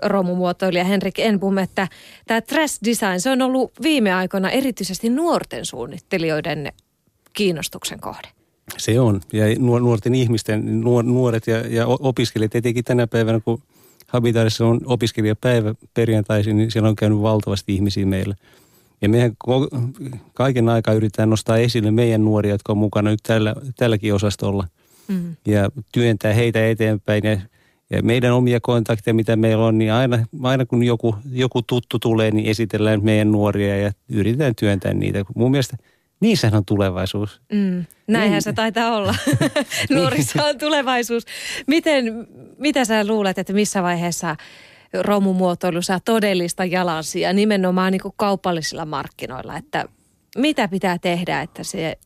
romumuotoilija 0.03 0.83
Henrik 0.83 1.19
Enbum, 1.19 1.57
että 1.57 1.87
tämä 2.27 2.41
trash 2.41 2.79
design, 2.85 3.21
se 3.21 3.29
on 3.29 3.41
ollut 3.41 3.71
viime 3.81 4.13
aikoina 4.13 4.49
erityisesti 4.49 5.09
nuorten 5.09 5.65
suunnittelijoiden 5.65 6.71
kiinnostuksen 7.33 7.99
kohde. 7.99 8.27
Se 8.77 8.99
on. 8.99 9.21
Ja 9.33 9.45
nuorten 9.59 10.15
ihmisten, 10.15 10.81
nuoret 10.81 11.47
ja, 11.47 11.57
ja 11.57 11.87
opiskelijat, 11.87 12.55
etenkin 12.55 12.83
tänä 12.83 13.07
päivänä, 13.07 13.39
kun 13.39 13.61
Habitaarissa 14.13 14.65
on 14.65 14.81
opiskelijapäivä 14.85 15.75
perjantaisin, 15.93 16.57
niin 16.57 16.71
siellä 16.71 16.89
on 16.89 16.95
käynyt 16.95 17.21
valtavasti 17.21 17.75
ihmisiä 17.75 18.05
meillä. 18.05 18.35
Ja 19.01 19.09
mehän 19.09 19.31
kaiken 20.33 20.69
aikaa 20.69 20.93
yritetään 20.93 21.29
nostaa 21.29 21.57
esille 21.57 21.91
meidän 21.91 22.25
nuoria, 22.25 22.51
jotka 22.51 22.73
on 22.73 22.77
mukana 22.77 23.09
nyt 23.09 23.19
tällä, 23.23 23.55
tälläkin 23.77 24.13
osastolla. 24.13 24.67
Mm. 25.07 25.35
Ja 25.47 25.69
työntää 25.91 26.33
heitä 26.33 26.69
eteenpäin 26.69 27.23
ja 27.23 27.37
ja 27.89 28.03
meidän 28.03 28.33
omia 28.33 28.59
kontakteja, 28.59 29.13
mitä 29.13 29.35
meillä 29.35 29.65
on, 29.65 29.77
niin 29.77 29.93
aina, 29.93 30.25
aina 30.43 30.65
kun 30.65 30.83
joku, 30.83 31.15
joku 31.31 31.61
tuttu 31.61 31.99
tulee, 31.99 32.31
niin 32.31 32.49
esitellään 32.49 33.03
meidän 33.03 33.31
nuoria 33.31 33.77
ja 33.77 33.91
yritetään 34.09 34.55
työntää 34.55 34.93
niitä. 34.93 35.23
Mun 35.35 35.51
mielestä 35.51 35.77
niissähän 36.23 36.57
on 36.57 36.65
tulevaisuus. 36.65 37.41
Mm, 37.53 37.85
näinhän 38.07 38.31
niin. 38.31 38.41
se 38.41 38.53
taitaa 38.53 38.95
olla. 38.95 39.15
Nuorissa 39.89 40.45
on 40.45 40.57
tulevaisuus. 40.57 41.25
Miten, 41.67 42.27
mitä 42.57 42.85
sä 42.85 43.07
luulet, 43.07 43.37
että 43.37 43.53
missä 43.53 43.83
vaiheessa 43.83 44.35
romumuotoilu 44.93 45.81
saa 45.81 45.99
todellista 45.99 46.65
jalansia 46.65 47.33
nimenomaan 47.33 47.91
niin 47.91 48.01
kuin 48.01 48.13
kaupallisilla 48.17 48.85
markkinoilla? 48.85 49.57
Että 49.57 49.85
mitä 50.37 50.67
pitää 50.67 50.97
tehdä, 50.97 51.41
että 51.41 51.63
se 51.63 51.97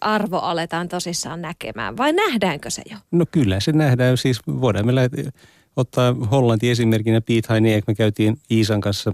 arvo 0.00 0.38
aletaan 0.38 0.88
tosissaan 0.88 1.42
näkemään 1.42 1.96
vai 1.96 2.12
nähdäänkö 2.12 2.70
se 2.70 2.82
jo? 2.90 2.96
No 3.10 3.24
kyllä 3.30 3.60
se 3.60 3.72
nähdään. 3.72 4.16
Siis 4.16 4.40
voidaan 4.46 4.86
me 4.86 4.94
lähteä, 4.94 5.30
ottaa 5.76 6.14
Hollanti 6.30 6.70
esimerkkinä 6.70 7.20
Pete 7.20 7.48
Heinia. 7.50 7.80
Me 7.86 7.94
käytiin 7.94 8.36
Iisan 8.50 8.80
kanssa 8.80 9.12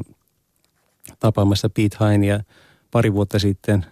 tapaamassa 1.19 1.71
Pete 1.71 1.97
Heinia 2.01 2.41
pari 2.91 3.13
vuotta 3.13 3.39
sitten. 3.39 3.87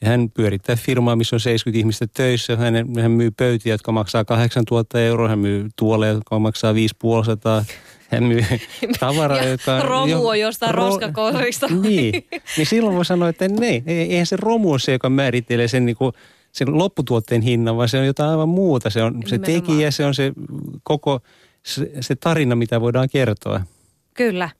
Ja 0.00 0.08
hän 0.08 0.30
pyörittää 0.30 0.76
firmaa, 0.76 1.16
missä 1.16 1.36
on 1.36 1.40
70 1.40 1.78
ihmistä 1.78 2.06
töissä. 2.14 2.56
Hän, 2.56 2.74
hän 3.02 3.10
myy 3.10 3.30
pöytiä, 3.30 3.74
jotka 3.74 3.92
maksaa 3.92 4.24
8000 4.24 5.00
euroa. 5.00 5.28
Hän 5.28 5.38
myy 5.38 5.68
tuoleja, 5.76 6.12
jotka 6.12 6.38
maksaa 6.38 6.72
5,5 6.72 7.64
hän 8.10 8.24
myy 8.24 8.44
tavaraa, 9.00 9.44
joka 9.44 9.76
on... 9.76 9.82
Romu 9.82 10.28
on 10.28 10.40
jostain 10.40 10.74
ro, 10.74 10.86
roskakorista. 10.86 11.66
Niin, 11.82 12.26
niin 12.56 12.66
silloin 12.66 12.96
voi 12.96 13.04
sanoa, 13.04 13.28
että 13.28 13.48
ne, 13.48 13.82
eihän 13.86 14.26
se 14.26 14.36
romu 14.36 14.70
ole 14.70 14.78
se, 14.78 14.92
joka 14.92 15.10
määrittelee 15.10 15.68
sen, 15.68 15.86
niin 15.86 15.96
kuin, 15.96 16.12
sen 16.52 16.78
lopputuotteen 16.78 17.42
hinnan, 17.42 17.76
vaan 17.76 17.88
se 17.88 17.98
on 17.98 18.06
jotain 18.06 18.30
aivan 18.30 18.48
muuta. 18.48 18.90
Se 18.90 19.02
on 19.02 19.22
se 19.26 19.38
tekijä, 19.38 19.90
se 19.90 20.06
on 20.06 20.14
se 20.14 20.32
koko 20.82 21.20
se, 21.62 21.90
se 22.00 22.14
tarina, 22.14 22.56
mitä 22.56 22.80
voidaan 22.80 23.08
kertoa. 23.08 23.60
Kyllä. 24.14 24.50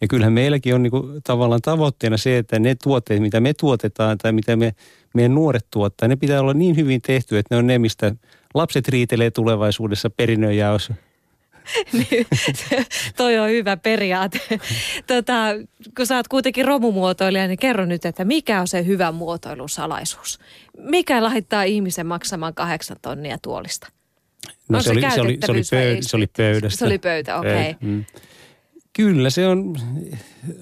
Ja 0.00 0.08
kyllähän 0.08 0.32
meilläkin 0.32 0.74
on 0.74 0.82
niin 0.82 0.90
kuin 0.90 1.22
tavallaan 1.24 1.60
tavoitteena 1.62 2.16
se, 2.16 2.38
että 2.38 2.58
ne 2.58 2.76
tuotteet, 2.82 3.22
mitä 3.22 3.40
me 3.40 3.54
tuotetaan 3.54 4.18
tai 4.18 4.32
mitä 4.32 4.56
me, 4.56 4.74
meidän 5.14 5.34
nuoret 5.34 5.66
tuottaa, 5.70 6.08
ne 6.08 6.16
pitää 6.16 6.40
olla 6.40 6.54
niin 6.54 6.76
hyvin 6.76 7.02
tehty, 7.02 7.38
että 7.38 7.54
ne 7.54 7.58
on 7.58 7.66
ne, 7.66 7.78
mistä 7.78 8.14
lapset 8.54 8.88
riitelee 8.88 9.30
tulevaisuudessa 9.30 10.10
perinnönjaossa. 10.10 10.94
niin, 11.92 12.26
toi 13.16 13.38
on 13.38 13.50
hyvä 13.50 13.76
periaate. 13.76 14.40
Tota, 15.06 15.34
kun 15.96 16.06
sä 16.06 16.16
oot 16.16 16.28
kuitenkin 16.28 16.64
romumuotoilija, 16.64 17.48
niin 17.48 17.58
kerro 17.58 17.84
nyt, 17.84 18.04
että 18.04 18.24
mikä 18.24 18.60
on 18.60 18.68
se 18.68 18.86
hyvä 18.86 19.12
muotoilun 19.12 19.68
salaisuus? 19.68 20.38
Mikä 20.78 21.22
laittaa 21.22 21.62
ihmisen 21.62 22.06
maksamaan 22.06 22.54
kahdeksan 22.54 22.96
tonnia 23.02 23.38
tuolista? 23.42 23.88
No 24.68 24.82
se, 24.82 24.90
oli, 24.90 25.00
se, 25.00 25.20
oli, 25.20 25.38
se, 25.46 25.52
oli 25.52 25.62
pöydä, 25.70 26.02
se 26.02 26.16
oli 26.16 26.26
pöydästä. 26.36 26.78
Se 26.78 26.84
oli 26.84 26.98
pöytä, 26.98 27.38
okei. 27.38 27.70
Okay. 27.70 27.74
Mm. 27.80 28.04
Kyllä 29.00 29.30
se 29.30 29.46
on, 29.46 29.76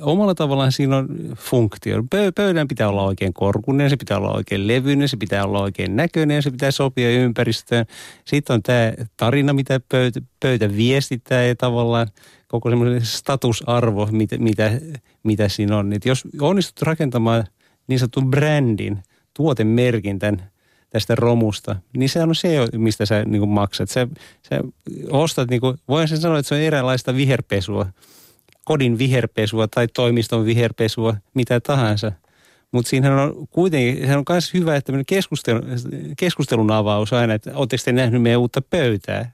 omalla 0.01 0.35
tavallaan 0.35 0.73
siinä 0.73 0.97
on 0.97 1.09
funktio. 1.37 2.05
Pöydän 2.35 2.69
pitää 2.69 2.89
olla 2.89 3.03
oikein 3.03 3.35
korkunen, 3.35 3.91
se 3.91 3.97
pitää 3.97 4.19
olla 4.19 4.33
oikein 4.33 4.67
levyinen, 4.67 5.09
se 5.09 5.17
pitää 5.17 5.45
olla 5.45 5.61
oikein 5.61 5.97
näköinen, 5.97 6.43
se 6.43 6.51
pitää 6.51 6.71
sopia 6.71 7.11
ympäristöön. 7.11 7.87
Sitten 8.25 8.55
on 8.55 8.63
tämä 8.63 8.93
tarina, 9.17 9.53
mitä 9.53 9.81
pöytä, 9.89 10.21
pöytä 10.41 10.77
viestittää 10.77 11.45
ja 11.45 11.57
tavallaan 11.57 12.07
koko 12.49 12.71
semmoinen 12.71 13.05
statusarvo, 13.05 14.09
mitä, 14.11 14.39
mitä, 14.39 14.73
mitä 15.23 15.49
siinä 15.49 15.77
on. 15.77 15.93
Et 15.93 16.05
jos 16.05 16.25
onnistut 16.41 16.83
rakentamaan 16.83 17.45
niin 17.87 17.99
sanotun 17.99 18.31
brändin, 18.31 18.99
tuotemerkintän 19.35 20.51
tästä 20.91 21.15
romusta, 21.15 21.77
niin 21.97 22.09
se 22.09 22.23
on 22.23 22.35
se, 22.35 22.69
mistä 22.73 23.07
sä 23.07 23.25
niin 23.25 23.49
maksat. 23.49 23.91
Sä, 23.91 24.09
sä 24.49 24.61
ostat, 25.11 25.51
niin 25.51 25.61
kuin, 25.61 25.79
voin 25.89 26.09
sen 26.09 26.19
sanoa, 26.19 26.39
että 26.39 26.49
se 26.49 26.55
on 26.55 26.61
eräänlaista 26.61 27.15
viherpesua– 27.17 27.87
kodin 28.69 28.99
viherpesua 28.99 29.69
tai 29.69 29.89
toimiston 29.89 30.45
viherpesua, 30.45 31.15
mitä 31.35 31.61
tahansa. 31.61 32.13
Mutta 32.73 32.89
siinä 32.89 33.23
on 33.23 33.49
kuitenkin, 33.51 34.07
se 34.07 34.17
on 34.17 34.25
myös 34.29 34.55
hyvä, 34.55 34.77
että 34.77 34.93
keskustelu, 35.07 35.61
keskustelun 36.17 36.71
avaus 36.71 37.13
aina, 37.13 37.35
että 37.35 37.51
oletteko 37.55 37.83
te 37.85 37.93
nähnyt 37.93 38.23
meidän 38.23 38.41
uutta 38.41 38.63
pöytää? 38.63 39.33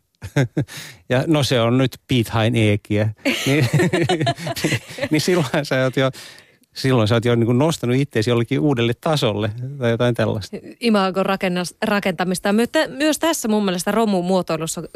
ja 1.10 1.24
no 1.26 1.42
se 1.42 1.60
on 1.60 1.78
nyt 1.78 1.98
Pete 2.08 2.30
Hain 2.30 2.56
Eekiä. 2.56 3.10
niin, 3.46 3.68
niin 5.10 5.20
silloin 5.20 5.48
sä 5.62 5.82
oot 5.82 5.96
jo 5.96 6.10
silloin 6.74 7.08
sä 7.08 7.14
oot 7.14 7.24
jo 7.24 7.34
niin 7.34 7.58
nostanut 7.58 7.96
itseäsi 7.96 8.30
jollekin 8.30 8.60
uudelle 8.60 8.92
tasolle 9.00 9.50
tai 9.78 9.90
jotain 9.90 10.14
tällaista. 10.14 10.56
Imagon 10.80 11.26
rakentamista. 11.82 12.48
Myös 12.88 13.18
tässä 13.18 13.48
mun 13.48 13.64
mielestä 13.64 13.90
romumuotoilussa 13.90 14.80
on 14.80 14.88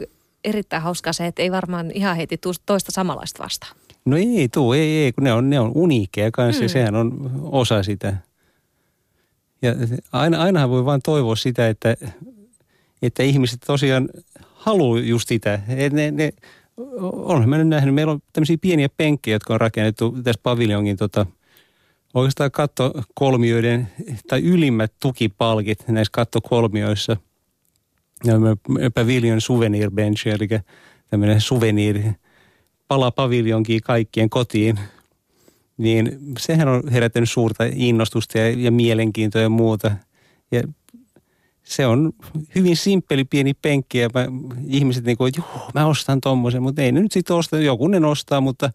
erittäin 0.45 0.83
hauskaa 0.83 1.12
se, 1.12 1.26
että 1.26 1.42
ei 1.42 1.52
varmaan 1.52 1.90
ihan 1.90 2.16
heti 2.16 2.40
toista 2.66 2.92
samanlaista 2.92 3.45
vastaan. 3.45 3.76
No 4.08 4.16
ei 4.16 4.48
tuu, 4.48 4.72
ei, 4.72 4.96
ei, 4.96 5.12
kun 5.12 5.24
ne 5.24 5.32
on, 5.32 5.50
ne 5.50 5.60
on 5.60 5.72
uniikkeja 5.74 6.30
kanssa 6.30 6.60
mm. 6.60 6.64
ja 6.64 6.68
sehän 6.68 6.94
on 6.94 7.30
osa 7.42 7.82
sitä. 7.82 8.16
Ja 9.62 9.74
aina, 10.12 10.42
ainahan 10.42 10.70
voi 10.70 10.84
vain 10.84 11.00
toivoa 11.04 11.36
sitä, 11.36 11.68
että, 11.68 11.96
että 13.02 13.22
ihmiset 13.22 13.60
tosiaan 13.66 14.08
haluaa 14.54 15.00
just 15.00 15.28
sitä. 15.28 15.60
Ne, 15.92 16.10
ne, 16.10 16.32
olen 17.02 17.48
mä 17.48 17.58
nyt 17.58 17.68
nähnyt, 17.68 17.94
meillä 17.94 18.12
on 18.12 18.20
tämmöisiä 18.32 18.56
pieniä 18.60 18.88
penkkejä, 18.96 19.34
jotka 19.34 19.54
on 19.54 19.60
rakennettu 19.60 20.16
tässä 20.24 20.40
paviljongin 20.42 20.96
tota, 20.96 21.26
oikeastaan 22.14 22.50
kattokolmioiden 22.50 23.88
tai 24.28 24.40
ylimmät 24.40 24.92
tukipalkit 25.00 25.88
näissä 25.88 26.12
kattokolmioissa. 26.12 27.16
Pavilion 28.94 29.40
souvenir 29.40 29.90
bench, 29.90 30.26
eli 30.26 30.48
tämmöinen 31.10 31.40
souvenir, 31.40 32.02
pala 32.88 33.11
paviljonkin 33.11 33.80
kaikkien 33.80 34.30
kotiin. 34.30 34.78
Niin 35.76 36.18
sehän 36.38 36.68
on 36.68 36.88
herättänyt 36.88 37.30
suurta 37.30 37.64
innostusta 37.73 38.38
ja, 38.38 38.50
ja 38.50 38.71
mielenkiintoa 38.71 39.42
ja 39.42 39.49
muuta. 39.49 39.90
Ja 40.50 40.62
se 41.64 41.87
on 41.87 42.12
hyvin 42.54 42.76
simppeli 42.76 43.25
pieni 43.25 43.54
penkki 43.54 43.99
ja 43.99 44.09
mä, 44.14 44.26
ihmiset 44.66 45.04
niin 45.04 45.16
kuin, 45.16 45.28
että 45.28 45.50
mä 45.75 45.87
ostan 45.87 46.21
tommosen, 46.21 46.62
mutta 46.62 46.83
ei 46.83 46.92
ne 46.92 47.00
nyt 47.00 47.12
sitten 47.12 47.37
osta, 47.37 47.59
joku 47.59 47.88
ne 47.88 48.07
ostaa, 48.07 48.40
mutta 48.40 48.71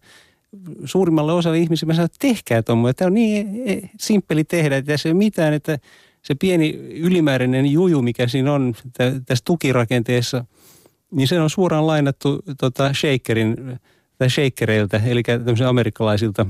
suurimmalle 0.84 1.32
osalle 1.32 1.58
ihmisiä 1.58 1.86
mä 1.86 1.94
sanon, 1.94 2.04
että 2.04 2.18
tehkää 2.20 2.62
tommoinen. 2.62 2.94
Tämä 2.94 3.06
on 3.06 3.14
niin 3.14 3.62
e, 3.66 3.80
simppeli 4.00 4.44
tehdä, 4.44 4.76
että 4.76 4.92
tässä 4.92 5.08
ei 5.08 5.12
ole 5.12 5.18
mitään, 5.18 5.54
että 5.54 5.78
se 6.22 6.34
pieni 6.34 6.70
ylimääräinen 6.90 7.66
juju, 7.66 8.02
mikä 8.02 8.28
siinä 8.28 8.52
on 8.52 8.74
tässä 9.26 9.42
tukirakenteessa, 9.44 10.44
niin 11.10 11.28
se 11.28 11.40
on 11.40 11.50
suoraan 11.50 11.86
lainattu 11.86 12.42
tota, 12.58 12.92
shakerin, 12.94 13.56
tai 14.18 14.30
shakereiltä, 14.30 15.00
eli 15.06 15.22
amerikkalaisilta 15.68 16.46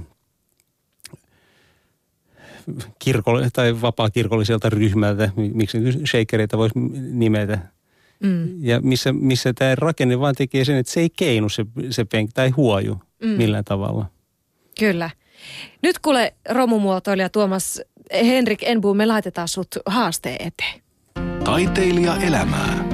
kirkolle, 2.99 3.49
tai 3.53 3.81
vapaa-kirkolliselta 3.81 4.71
ryhmältä, 4.71 5.31
miksi 5.37 5.79
shakereita 6.07 6.59
voisi 6.59 6.79
nimetä. 7.13 7.59
Mm. 8.21 8.65
Ja 8.65 8.81
missä, 8.81 9.13
missä 9.13 9.53
tämä 9.53 9.75
rakenne 9.75 10.21
vaan 10.21 10.35
tekee 10.35 10.65
sen, 10.65 10.77
että 10.77 10.93
se 10.93 11.01
ei 11.01 11.11
keinu 11.11 11.49
se, 11.49 11.67
se 11.91 12.05
penk 12.05 12.31
tai 12.35 12.51
huoju 12.51 13.01
mm. 13.23 13.29
millään 13.29 13.65
tavalla. 13.65 14.07
Kyllä. 14.79 15.11
Nyt 15.83 15.99
kuule 15.99 16.35
romumuotoilija 16.51 17.29
Tuomas 17.29 17.81
Henrik 18.13 18.63
Enbu, 18.63 18.95
me 18.95 19.07
laitetaan 19.07 19.49
sut 19.49 19.69
haasteen 19.87 20.37
eteen. 20.41 20.83
Taiteilija 21.45 22.17
elämää. 22.17 22.94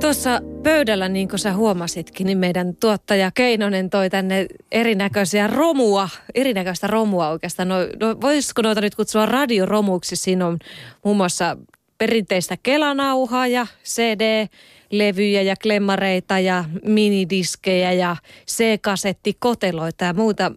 Tuossa 0.00 0.40
pöydällä, 0.62 1.08
niin 1.08 1.28
kuin 1.28 1.38
sä 1.38 1.52
huomasitkin, 1.52 2.26
niin 2.26 2.38
meidän 2.38 2.76
tuottaja 2.76 3.30
Keinonen 3.34 3.90
toi 3.90 4.10
tänne 4.10 4.46
erinäköisiä 4.72 5.46
romua, 5.46 6.08
erinäköistä 6.34 6.86
romua 6.86 7.28
oikeastaan. 7.28 7.68
No, 7.68 7.76
no, 8.00 8.20
voisiko 8.20 8.62
noita 8.62 8.80
nyt 8.80 8.94
kutsua 8.94 9.26
radioromuksi? 9.26 10.16
Siinä 10.16 10.46
on 10.46 10.58
muun 11.04 11.16
muassa 11.16 11.56
perinteistä 11.98 12.56
kelanauhaa 12.62 13.46
ja 13.46 13.66
CD-levyjä 13.84 15.42
ja 15.42 15.56
klemmareita 15.62 16.38
ja 16.38 16.64
minidiskejä 16.84 17.92
ja 17.92 18.16
C-kasettikoteloita 18.46 20.04
ja 20.04 20.12
muuta. 20.12 20.52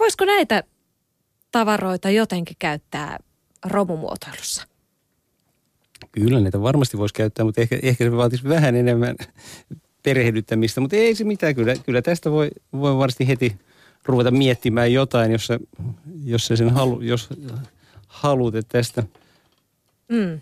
Voisiko 0.00 0.24
näitä 0.24 0.64
tavaroita 1.52 2.10
jotenkin 2.10 2.56
käyttää 2.58 3.18
romumuotoilussa? 3.64 4.75
Kyllä 6.20 6.40
niitä 6.40 6.62
varmasti 6.62 6.98
voisi 6.98 7.14
käyttää, 7.14 7.44
mutta 7.44 7.60
ehkä, 7.60 7.78
ehkä 7.82 8.04
se 8.04 8.12
vaatisi 8.12 8.48
vähän 8.48 8.76
enemmän 8.76 9.16
perehdyttämistä. 10.02 10.80
Mutta 10.80 10.96
ei 10.96 11.14
se 11.14 11.24
mitään, 11.24 11.54
kyllä, 11.54 11.74
kyllä 11.86 12.02
tästä 12.02 12.30
voi, 12.30 12.50
voi 12.72 12.96
varmasti 12.96 13.28
heti 13.28 13.56
ruveta 14.04 14.30
miettimään 14.30 14.92
jotain, 14.92 15.32
jos, 15.32 15.46
sä, 15.46 15.60
jos 16.24 16.46
sä 16.46 16.56
sen 16.56 16.70
halu, 16.70 17.00
jos 17.00 17.28
haluat, 18.08 18.54
että 18.54 18.78
tästä... 18.78 19.02
Mm. 20.08 20.40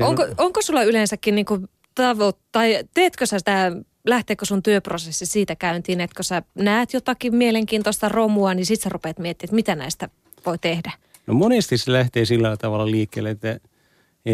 Onko, 0.00 0.22
on... 0.22 0.34
onko 0.38 0.62
sulla 0.62 0.82
yleensäkin 0.82 1.34
niin 1.34 1.46
kuin 1.46 1.68
tavoit, 1.94 2.36
tai 2.52 2.84
teetkö 2.94 3.26
sä 3.26 3.38
sitä, 3.38 3.72
lähteekö 4.06 4.44
sun 4.44 4.62
työprosessi 4.62 5.26
siitä 5.26 5.56
käyntiin, 5.56 6.00
että 6.00 6.16
kun 6.16 6.24
sä 6.24 6.42
näet 6.54 6.92
jotakin 6.92 7.34
mielenkiintoista 7.34 8.08
romua, 8.08 8.54
niin 8.54 8.66
sit 8.66 8.80
sä 8.80 8.88
rupeat 8.88 9.18
miettimään, 9.18 9.48
että 9.48 9.54
mitä 9.54 9.74
näistä 9.74 10.08
voi 10.46 10.58
tehdä? 10.58 10.92
No 11.26 11.34
monesti 11.34 11.78
se 11.78 11.92
lähtee 11.92 12.24
sillä 12.24 12.56
tavalla 12.56 12.90
liikkeelle, 12.90 13.30
että 13.30 13.60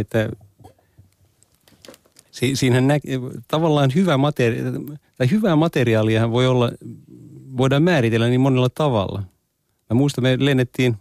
että 0.00 0.28
si, 2.30 2.56
siinähän 2.56 2.86
nä, 2.86 2.94
tavallaan 3.48 3.94
hyvä 3.94 4.16
materiaali, 4.16 4.80
tai 5.16 5.30
hyvää 5.30 5.56
materiaalia 5.56 6.30
voi 6.30 6.46
olla, 6.46 6.72
voidaan 7.56 7.82
määritellä 7.82 8.28
niin 8.28 8.40
monella 8.40 8.68
tavalla. 8.68 9.22
Mä 9.90 9.94
muistan, 9.94 10.24
me 10.24 10.36
lennettiin 10.40 10.96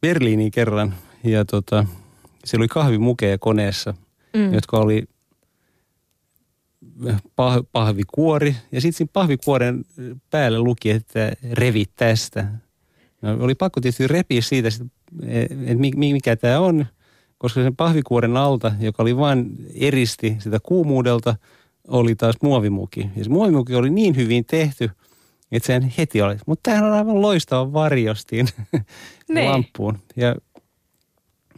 Berliiniin 0.00 0.50
kerran 0.50 0.94
ja 1.24 1.44
tota, 1.44 1.86
siellä 2.44 2.62
oli 2.62 2.68
kahvimukeja 2.68 3.38
koneessa, 3.38 3.94
mm. 4.34 4.54
jotka 4.54 4.78
oli 4.78 5.04
pah, 7.36 7.58
pahvikuori. 7.72 8.56
Ja 8.72 8.80
sitten 8.80 8.96
siinä 8.96 9.10
pahvikuoren 9.12 9.84
päällä 10.30 10.60
luki, 10.60 10.90
että 10.90 11.32
revi 11.52 11.84
tästä. 11.96 12.46
No, 13.22 13.36
oli 13.40 13.54
pakko 13.54 13.80
tietysti 13.80 14.06
repiä 14.06 14.40
siitä, 14.40 14.68
että 14.68 15.80
mikä 15.96 16.36
tämä 16.36 16.60
on 16.60 16.86
koska 17.42 17.62
sen 17.62 17.76
pahvikuoren 17.76 18.36
alta, 18.36 18.72
joka 18.80 19.02
oli 19.02 19.16
vain 19.16 19.56
eristi 19.74 20.36
sitä 20.38 20.58
kuumuudelta, 20.62 21.36
oli 21.88 22.14
taas 22.14 22.36
muovimuki. 22.42 23.10
Ja 23.16 23.24
se 23.24 23.30
muovimuki 23.30 23.74
oli 23.74 23.90
niin 23.90 24.16
hyvin 24.16 24.44
tehty, 24.44 24.90
että 25.52 25.66
sen 25.66 25.92
heti 25.98 26.22
oli. 26.22 26.36
Mutta 26.46 26.60
tämähän 26.62 26.84
on 26.84 26.98
aivan 26.98 27.22
loistava 27.22 27.72
varjostin 27.72 28.48
niin. 29.28 29.50
lamppuun. 29.50 29.98
Ja, 30.16 30.34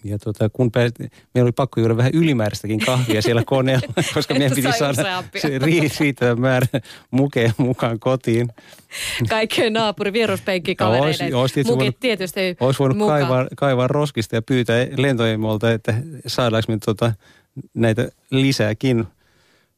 ja 0.05 0.19
tota, 0.19 0.49
kun 0.49 0.71
pääsit, 0.71 0.99
meillä 1.35 1.47
oli 1.47 1.53
pakko 1.53 1.81
juoda 1.81 1.97
vähän 1.97 2.13
ylimääräistäkin 2.15 2.81
kahvia 2.81 3.23
siellä 3.23 3.43
koneella, 3.47 3.93
koska 4.15 4.35
meidän 4.35 4.57
piti 4.57 4.73
saada 4.79 5.03
se 5.37 5.59
riittävä 6.01 6.35
määrä 6.35 6.67
mukeja 7.11 7.53
mukaan 7.57 7.99
kotiin. 7.99 8.49
Kaikkien 9.29 9.73
naapuri 9.73 10.13
vieruspenkkikavereiden 10.13 11.33
no, 11.33 11.39
mukit 11.41 11.67
voinut, 11.69 12.01
tietysti 12.01 12.57
Olisi 12.61 12.79
voinut 12.79 12.99
mukaan. 12.99 13.21
kaivaa, 13.21 13.47
kaivaa 13.57 13.89
roskista 13.89 14.35
ja 14.37 14.43
pyytää 14.43 14.87
lentoimolta, 14.97 15.73
että 15.73 15.95
saadaanko 16.27 16.73
me 16.73 16.79
tota, 16.85 17.13
näitä 17.75 18.09
lisääkin. 18.31 19.05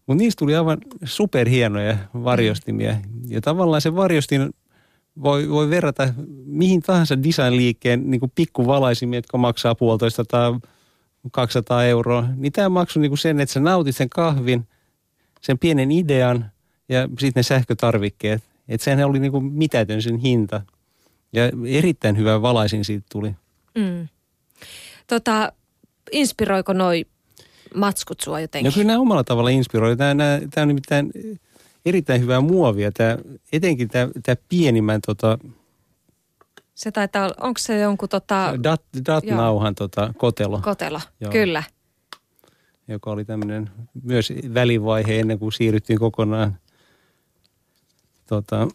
Mutta 0.06 0.22
niistä 0.22 0.38
tuli 0.38 0.56
aivan 0.56 0.78
superhienoja 1.04 1.96
varjostimia. 2.14 2.92
Mm. 2.92 3.20
Ja 3.28 3.40
tavallaan 3.40 3.80
se 3.80 3.96
varjostin 3.96 4.50
voi, 5.22 5.48
voi 5.48 5.70
verrata 5.70 6.14
mihin 6.46 6.82
tahansa 6.82 7.22
designliikkeen 7.22 8.10
niin 8.10 8.20
pikkuvalaisimia, 8.34 9.18
jotka 9.18 9.38
maksaa 9.38 9.74
puolitoista 9.74 10.24
tai 10.24 10.52
200 11.32 11.84
euroa. 11.84 12.28
Niin 12.36 12.52
tämä 12.52 12.68
maksoi 12.68 13.00
niin 13.00 13.18
sen, 13.18 13.40
että 13.40 13.52
sä 13.52 13.60
nautit 13.60 13.96
sen 13.96 14.08
kahvin, 14.08 14.68
sen 15.40 15.58
pienen 15.58 15.92
idean 15.92 16.50
ja 16.88 17.08
sitten 17.08 17.32
ne 17.36 17.42
sähkötarvikkeet. 17.42 18.42
Että 18.68 18.84
sehän 18.84 19.06
oli 19.06 19.18
niinku 19.18 19.40
mitätön 19.40 20.02
sen 20.02 20.18
hinta. 20.18 20.62
Ja 21.32 21.42
erittäin 21.66 22.16
hyvä 22.16 22.42
valaisin 22.42 22.84
siitä 22.84 23.06
tuli. 23.12 23.34
Mm. 23.74 24.08
Tota, 25.06 25.52
inspiroiko 26.12 26.72
noi 26.72 27.06
matskut 27.74 28.20
sua 28.20 28.40
jotenkin? 28.40 28.70
No 28.70 28.74
kyllä 28.74 28.86
nämä 28.86 29.00
omalla 29.00 29.24
tavalla 29.24 29.50
inspiroi. 29.50 29.96
Tämä, 29.96 30.14
nämä, 30.14 30.40
tämä 30.50 30.62
on 30.62 30.68
nimittäin 30.68 31.12
erittäin 31.86 32.20
hyvää 32.20 32.40
muovia. 32.40 32.92
Tämä, 32.92 33.18
etenkin 33.52 33.88
tämä, 33.88 34.08
tämä 34.22 34.36
pienimmän 34.48 35.00
tota, 35.06 35.38
se 36.74 36.90
taitaa, 36.90 37.30
onko 37.40 37.58
se 37.58 37.80
jonkun 37.80 38.08
tota... 38.08 38.54
Dat, 38.62 38.82
dat-nauhan 39.06 39.74
tota, 39.74 40.14
kotelo. 40.16 40.60
Kotelo, 40.60 41.00
Joo. 41.20 41.32
kyllä. 41.32 41.62
Joka 42.88 43.10
oli 43.10 43.24
tämmöinen 43.24 43.70
myös 44.02 44.32
välivaihe 44.54 45.20
ennen 45.20 45.38
kuin 45.38 45.52
siirryttiin 45.52 45.98
kokonaan 45.98 46.58
tota, 48.26 48.68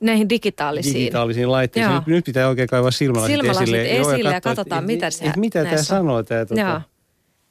näihin 0.00 0.28
digitaalisiin. 0.28 0.94
Digitaalisiin 0.94 1.52
laitteisiin. 1.52 1.94
Nyt, 1.94 2.06
nyt 2.06 2.24
pitää 2.24 2.48
oikein 2.48 2.68
kaivaa 2.68 2.90
silmälasit, 2.90 3.36
silmälasit 3.36 3.62
esille. 3.62 3.82
esille 3.82 4.18
Joo, 4.18 4.30
ja, 4.30 4.34
ja 4.34 4.40
katsotaan, 4.40 4.84
mitä 4.84 5.10
se 5.10 5.32
Mitä 5.36 5.64
tämä 5.64 5.82
sanoo. 5.82 6.22
Tämä, 6.22 6.46
Joo. 6.50 6.80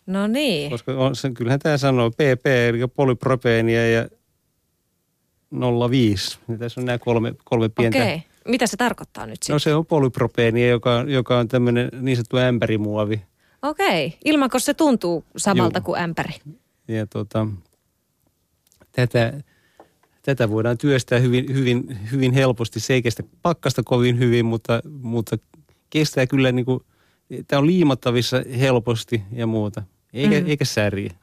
No 0.06 0.28
niin. 0.28 0.72
Koska 0.72 0.94
on, 0.94 1.16
se, 1.16 1.32
kyllähän 1.32 1.60
tämä 1.60 1.78
sanoo 1.78 2.12
PP, 2.12 2.46
eli 2.46 2.88
polypropeenia 2.96 3.92
ja 3.92 4.04
0,5. 4.04 4.10
Ja 6.48 6.58
tässä 6.58 6.82
on 6.82 6.86
nämä 6.86 6.98
kolme, 6.98 7.34
kolme 7.44 7.70
pientä. 7.70 7.98
Okei. 7.98 8.16
Okay. 8.16 8.28
Mitä 8.48 8.68
se 8.68 8.78
tarkoittaa 8.78 9.26
nyt 9.26 9.44
sitten? 9.44 9.54
No 9.54 9.60
se 9.60 9.76
on 9.76 9.86
polypropeenia, 9.86 10.70
joka, 10.70 11.06
joka 11.08 11.38
on 11.38 11.48
tämmöinen 11.48 11.90
niin 12.02 12.18
sanottu 12.18 12.38
ämpärimuovi. 12.38 13.22
Okei. 13.62 14.08
Okay. 14.08 14.18
Ilmanko 14.26 14.60
se 14.60 14.74
tuntuu 14.74 15.26
samalta 15.38 15.78
Joo. 15.80 15.84
kuin 15.86 16.02
ämpäri? 16.02 16.34
Ja 16.88 17.08
tota, 17.08 17.48
tätä, 18.92 19.34
tätä 20.22 20.50
voidaan 20.50 20.78
työstää 20.78 21.20
hyvin, 21.20 21.54
hyvin, 21.54 22.00
hyvin 22.12 22.34
helposti. 22.34 22.80
Se 22.80 22.94
ei 22.94 23.02
kestä 23.02 23.24
pakkasta 23.42 23.82
kovin 23.86 24.20
hyvin, 24.20 24.46
mutta, 24.46 24.82
mutta 25.02 25.38
kestää 25.90 26.28
kyllä 26.28 26.52
niin 26.52 26.66
kuin, 26.66 26.80
tämä 27.48 27.60
on 27.60 27.68
liimattavissa 27.68 28.44
helposti 28.60 29.24
ja 29.32 29.48
muuta. 29.48 29.84
Eikä, 30.14 30.40
mm. 30.40 30.48
eikä 30.48 30.66
säriä. 30.66 31.14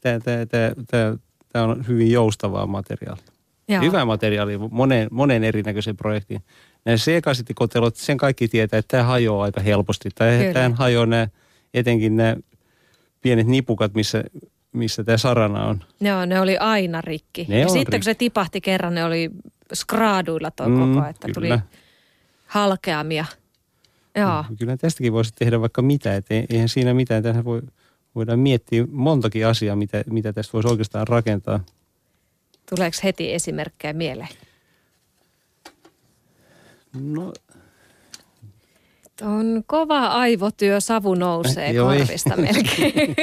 Tämä, 0.00 0.20
tämä, 0.20 0.46
tämä, 0.46 0.70
tämä, 0.90 1.16
tämä 1.52 1.64
on 1.64 1.86
hyvin 1.88 2.10
joustavaa 2.12 2.66
materiaalia. 2.66 3.24
Joo. 3.68 3.82
Hyvä 3.82 4.04
materiaali 4.04 4.58
monen, 4.70 5.08
monen 5.10 5.44
erinäköisen 5.44 5.96
projektiin. 5.96 6.40
Nämä 6.84 6.96
C-kasettikotelot, 6.96 7.96
sen 7.96 8.16
kaikki 8.16 8.48
tietää, 8.48 8.78
että 8.78 8.88
tämä 8.96 9.02
hajoaa 9.02 9.44
aika 9.44 9.60
helposti. 9.60 10.08
Tämä, 10.14 10.30
tämä 10.52 10.76
hajoaa 10.76 11.06
nämä, 11.06 11.28
etenkin 11.74 12.16
nämä 12.16 12.36
pienet 13.22 13.46
nipukat, 13.46 13.94
missä, 13.94 14.24
missä 14.72 15.04
tämä 15.04 15.18
sarana 15.18 15.64
on. 15.64 15.84
Joo, 16.00 16.24
ne 16.24 16.40
oli 16.40 16.58
aina 16.58 17.00
rikki. 17.00 17.46
Ne 17.48 17.60
ja 17.60 17.68
sitten 17.68 17.84
kun 17.84 17.92
rikki. 17.92 18.04
se 18.04 18.14
tipahti 18.14 18.60
kerran, 18.60 18.94
ne 18.94 19.04
oli 19.04 19.30
skraaduilla 19.74 20.50
toi 20.50 20.68
Mm, 20.68 20.94
koko, 20.94 21.08
että 21.08 21.28
tuli 21.34 21.46
kyllä. 21.46 21.60
halkeamia. 22.46 23.24
Joo, 24.16 24.44
Kyllä 24.58 24.76
tästäkin 24.76 25.12
voisi 25.12 25.32
tehdä 25.38 25.60
vaikka 25.60 25.82
mitä, 25.82 26.14
että 26.16 26.34
ei- 26.34 26.46
eihän 26.50 26.68
siinä 26.68 26.94
mitään. 26.94 27.22
Tähän 27.22 27.44
voi, 27.44 27.62
voidaan 28.14 28.38
miettiä 28.38 28.84
montakin 28.90 29.46
asiaa, 29.46 29.76
mitä, 29.76 30.04
mitä 30.10 30.32
tästä 30.32 30.52
voisi 30.52 30.68
oikeastaan 30.68 31.08
rakentaa. 31.08 31.60
tuleeko 32.70 32.96
heti 33.04 33.34
esimerkkejä 33.34 33.92
mieleen? 33.92 34.28
No, 37.00 37.32
On 39.22 39.62
kova 39.66 40.06
aivotyö, 40.06 40.80
savu 40.80 41.14
nousee 41.14 41.66
ei. 41.66 41.74
korvista 41.76 42.36
melkein. 42.36 43.16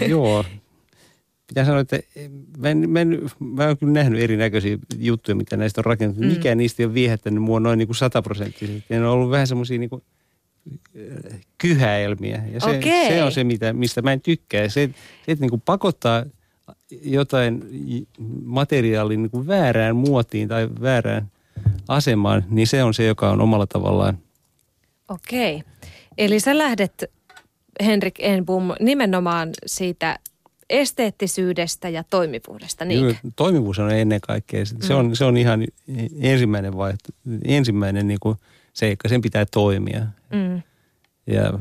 joo. 0.12 0.44
Pitää 1.46 1.64
sanoa, 1.64 1.80
että 1.80 1.98
mä, 2.58 2.68
en, 2.68 2.90
mä, 2.90 3.00
en, 3.00 3.22
mä 3.40 3.66
oon 3.66 3.76
kyllä 3.76 3.92
nähnyt 3.92 4.20
erinäköisiä 4.20 4.78
juttuja, 4.98 5.34
mitä 5.34 5.56
näistä 5.56 5.80
on 5.80 5.84
rakennettu. 5.84 6.22
Mm. 6.22 6.28
Mikään 6.28 6.58
niistä 6.58 6.82
ei 6.82 6.86
ole 6.86 6.94
viehättänyt 6.94 7.42
mua 7.42 7.60
noin 7.60 7.78
niin 7.78 7.88
kuin 7.88 7.96
sataprosenttisesti. 7.96 8.84
Ne 8.88 9.00
on 9.00 9.12
ollut 9.12 9.30
vähän 9.30 9.46
semmoisia 9.46 9.78
niin 9.78 9.90
kuin 9.90 10.02
kyhäelmiä. 11.58 12.42
Ja 12.52 12.60
se, 12.60 12.70
Okei. 12.70 13.08
se 13.08 13.22
on 13.22 13.32
se, 13.32 13.44
mitä, 13.44 13.72
mistä 13.72 14.02
mä 14.02 14.12
en 14.12 14.20
tykkää. 14.20 14.68
Se, 14.68 14.90
se 15.26 15.32
että 15.32 15.42
niin 15.42 15.50
kuin 15.50 15.62
pakottaa 15.64 16.24
jotain 17.02 17.64
materiaalin 18.44 19.22
niin 19.22 19.30
kuin 19.30 19.46
väärään 19.46 19.96
muotiin 19.96 20.48
tai 20.48 20.68
väärään 20.80 21.30
asemaan, 21.88 22.44
niin 22.50 22.66
se 22.66 22.82
on 22.82 22.94
se, 22.94 23.04
joka 23.04 23.30
on 23.30 23.40
omalla 23.40 23.66
tavallaan. 23.66 24.18
Okei. 25.08 25.62
Eli 26.18 26.40
sä 26.40 26.58
lähdet, 26.58 27.04
Henrik 27.84 28.14
Enbom, 28.18 28.72
nimenomaan 28.80 29.50
siitä 29.66 30.18
esteettisyydestä 30.70 31.88
ja 31.88 32.04
toimivuudesta, 32.04 32.84
niin? 32.84 33.18
Toimivuus 33.36 33.78
on 33.78 33.90
ennen 33.90 34.20
kaikkea. 34.20 34.64
Se, 34.64 34.94
on, 34.94 35.16
se 35.16 35.24
on 35.24 35.36
ihan 35.36 35.64
ensimmäinen 36.20 36.76
vaihto, 36.76 37.08
ensimmäinen 37.44 38.08
niin 38.08 38.20
kuin 38.20 38.36
seikka. 38.72 39.08
Sen 39.08 39.22
pitää 39.22 39.46
toimia. 39.46 40.06
Mm. 40.32 40.62
Ja 41.26 41.58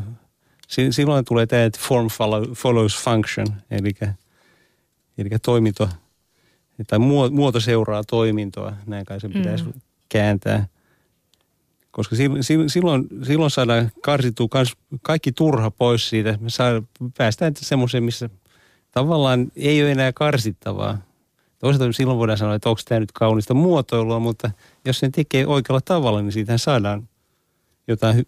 si- 0.67 0.91
silloin 0.91 1.25
tulee 1.25 1.45
tämä, 1.45 1.63
että 1.63 1.79
form 1.81 2.07
follow, 2.07 2.51
follows 2.51 3.03
function, 3.03 3.47
eli, 3.71 3.91
eli 5.17 5.29
toiminto, 5.43 5.89
tai 6.87 6.99
muo- 6.99 7.29
muoto 7.31 7.59
seuraa 7.59 8.03
toimintoa, 8.03 8.73
näin 8.85 9.05
kai 9.05 9.19
se 9.19 9.29
pitäisi 9.29 9.63
Mm. 9.63 9.71
mm. 9.71 9.81
kääntää. 10.09 10.67
Koska 11.91 12.15
sil- 12.19 12.43
sil- 12.47 12.69
silloin, 12.69 13.07
silloin 13.23 13.51
saadaan 13.51 13.91
karsittua 14.01 14.47
kaikki 15.01 15.31
turha 15.31 15.71
pois 15.71 16.09
siitä. 16.09 16.37
Me 16.41 16.49
saadaan, 16.49 16.87
päästään 17.17 17.53
semmoiseen, 17.55 18.03
missä 18.03 18.29
tavallaan 18.95 19.51
ei 19.55 19.83
ole 19.83 19.91
enää 19.91 20.13
karsittavaa. 20.13 20.97
Toisaalta 21.59 21.93
silloin 21.93 22.19
voidaan 22.19 22.37
sanoa, 22.37 22.55
että 22.55 22.69
onko 22.69 22.81
tämä 22.85 22.99
nyt 22.99 23.11
kaunista 23.11 23.53
muotoilua, 23.53 24.19
mutta 24.19 24.51
jos 24.85 24.99
sen 24.99 25.11
tekee 25.11 25.47
oikealla 25.47 25.81
tavalla, 25.81 26.21
niin 26.21 26.31
siitähän 26.31 26.59
saadaan 26.59 27.09
jotain 27.87 28.27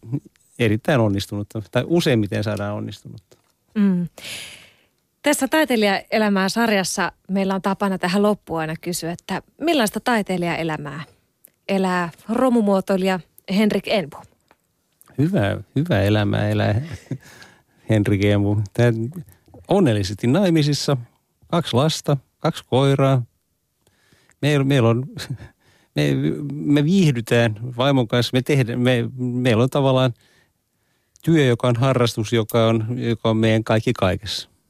erittäin 0.60 1.00
onnistunutta, 1.00 1.62
tai 1.72 1.84
useimmiten 1.86 2.44
saadaan 2.44 2.74
onnistunutta. 2.74 3.38
Mm. 3.76 4.08
Tässä 5.22 5.48
taiteilijaelämää 5.48 6.50
sarjassa 6.50 7.12
meillä 7.30 7.56
on 7.56 7.62
tapana 7.62 7.98
tähän 7.98 8.24
loppuun 8.24 8.60
aina 8.60 8.76
kysyä, 8.82 9.12
että 9.12 9.42
millaista 9.62 10.00
taiteilijaelämää 10.00 11.04
elää 11.68 12.10
romumuotoilija 12.30 13.20
Henrik 13.58 13.88
Enbom? 13.88 14.26
Hyvää, 15.18 15.58
hyvää 15.76 16.02
elämää 16.02 16.50
elää 16.50 16.82
Henri 17.90 18.18
Geemu. 18.18 18.56
Tää 18.74 18.92
onnellisesti 19.68 20.28
naimisissa, 20.28 20.98
kaksi 21.48 21.76
lasta, 21.76 22.18
kaksi 22.40 22.64
koiraa. 22.68 23.24
Meillä, 24.42 24.64
meillä 24.64 24.90
on, 24.90 25.06
me, 25.96 26.16
me 26.52 26.84
viihdytään 26.84 27.56
vaimon 27.78 28.08
kanssa, 28.08 28.38
me 28.38 28.42
tehdään, 28.42 28.80
me, 28.80 29.10
meillä 29.18 29.64
on 29.64 29.70
tavallaan 29.70 30.14
työ, 31.24 31.46
joka 31.46 31.68
on 31.68 31.76
harrastus, 31.76 32.34
joka 32.34 32.68
on, 32.68 32.86
joka 33.00 33.30
on 33.30 33.38
meidän 33.38 33.64
kaikki 33.64 33.94
kaikessa. 33.94 34.50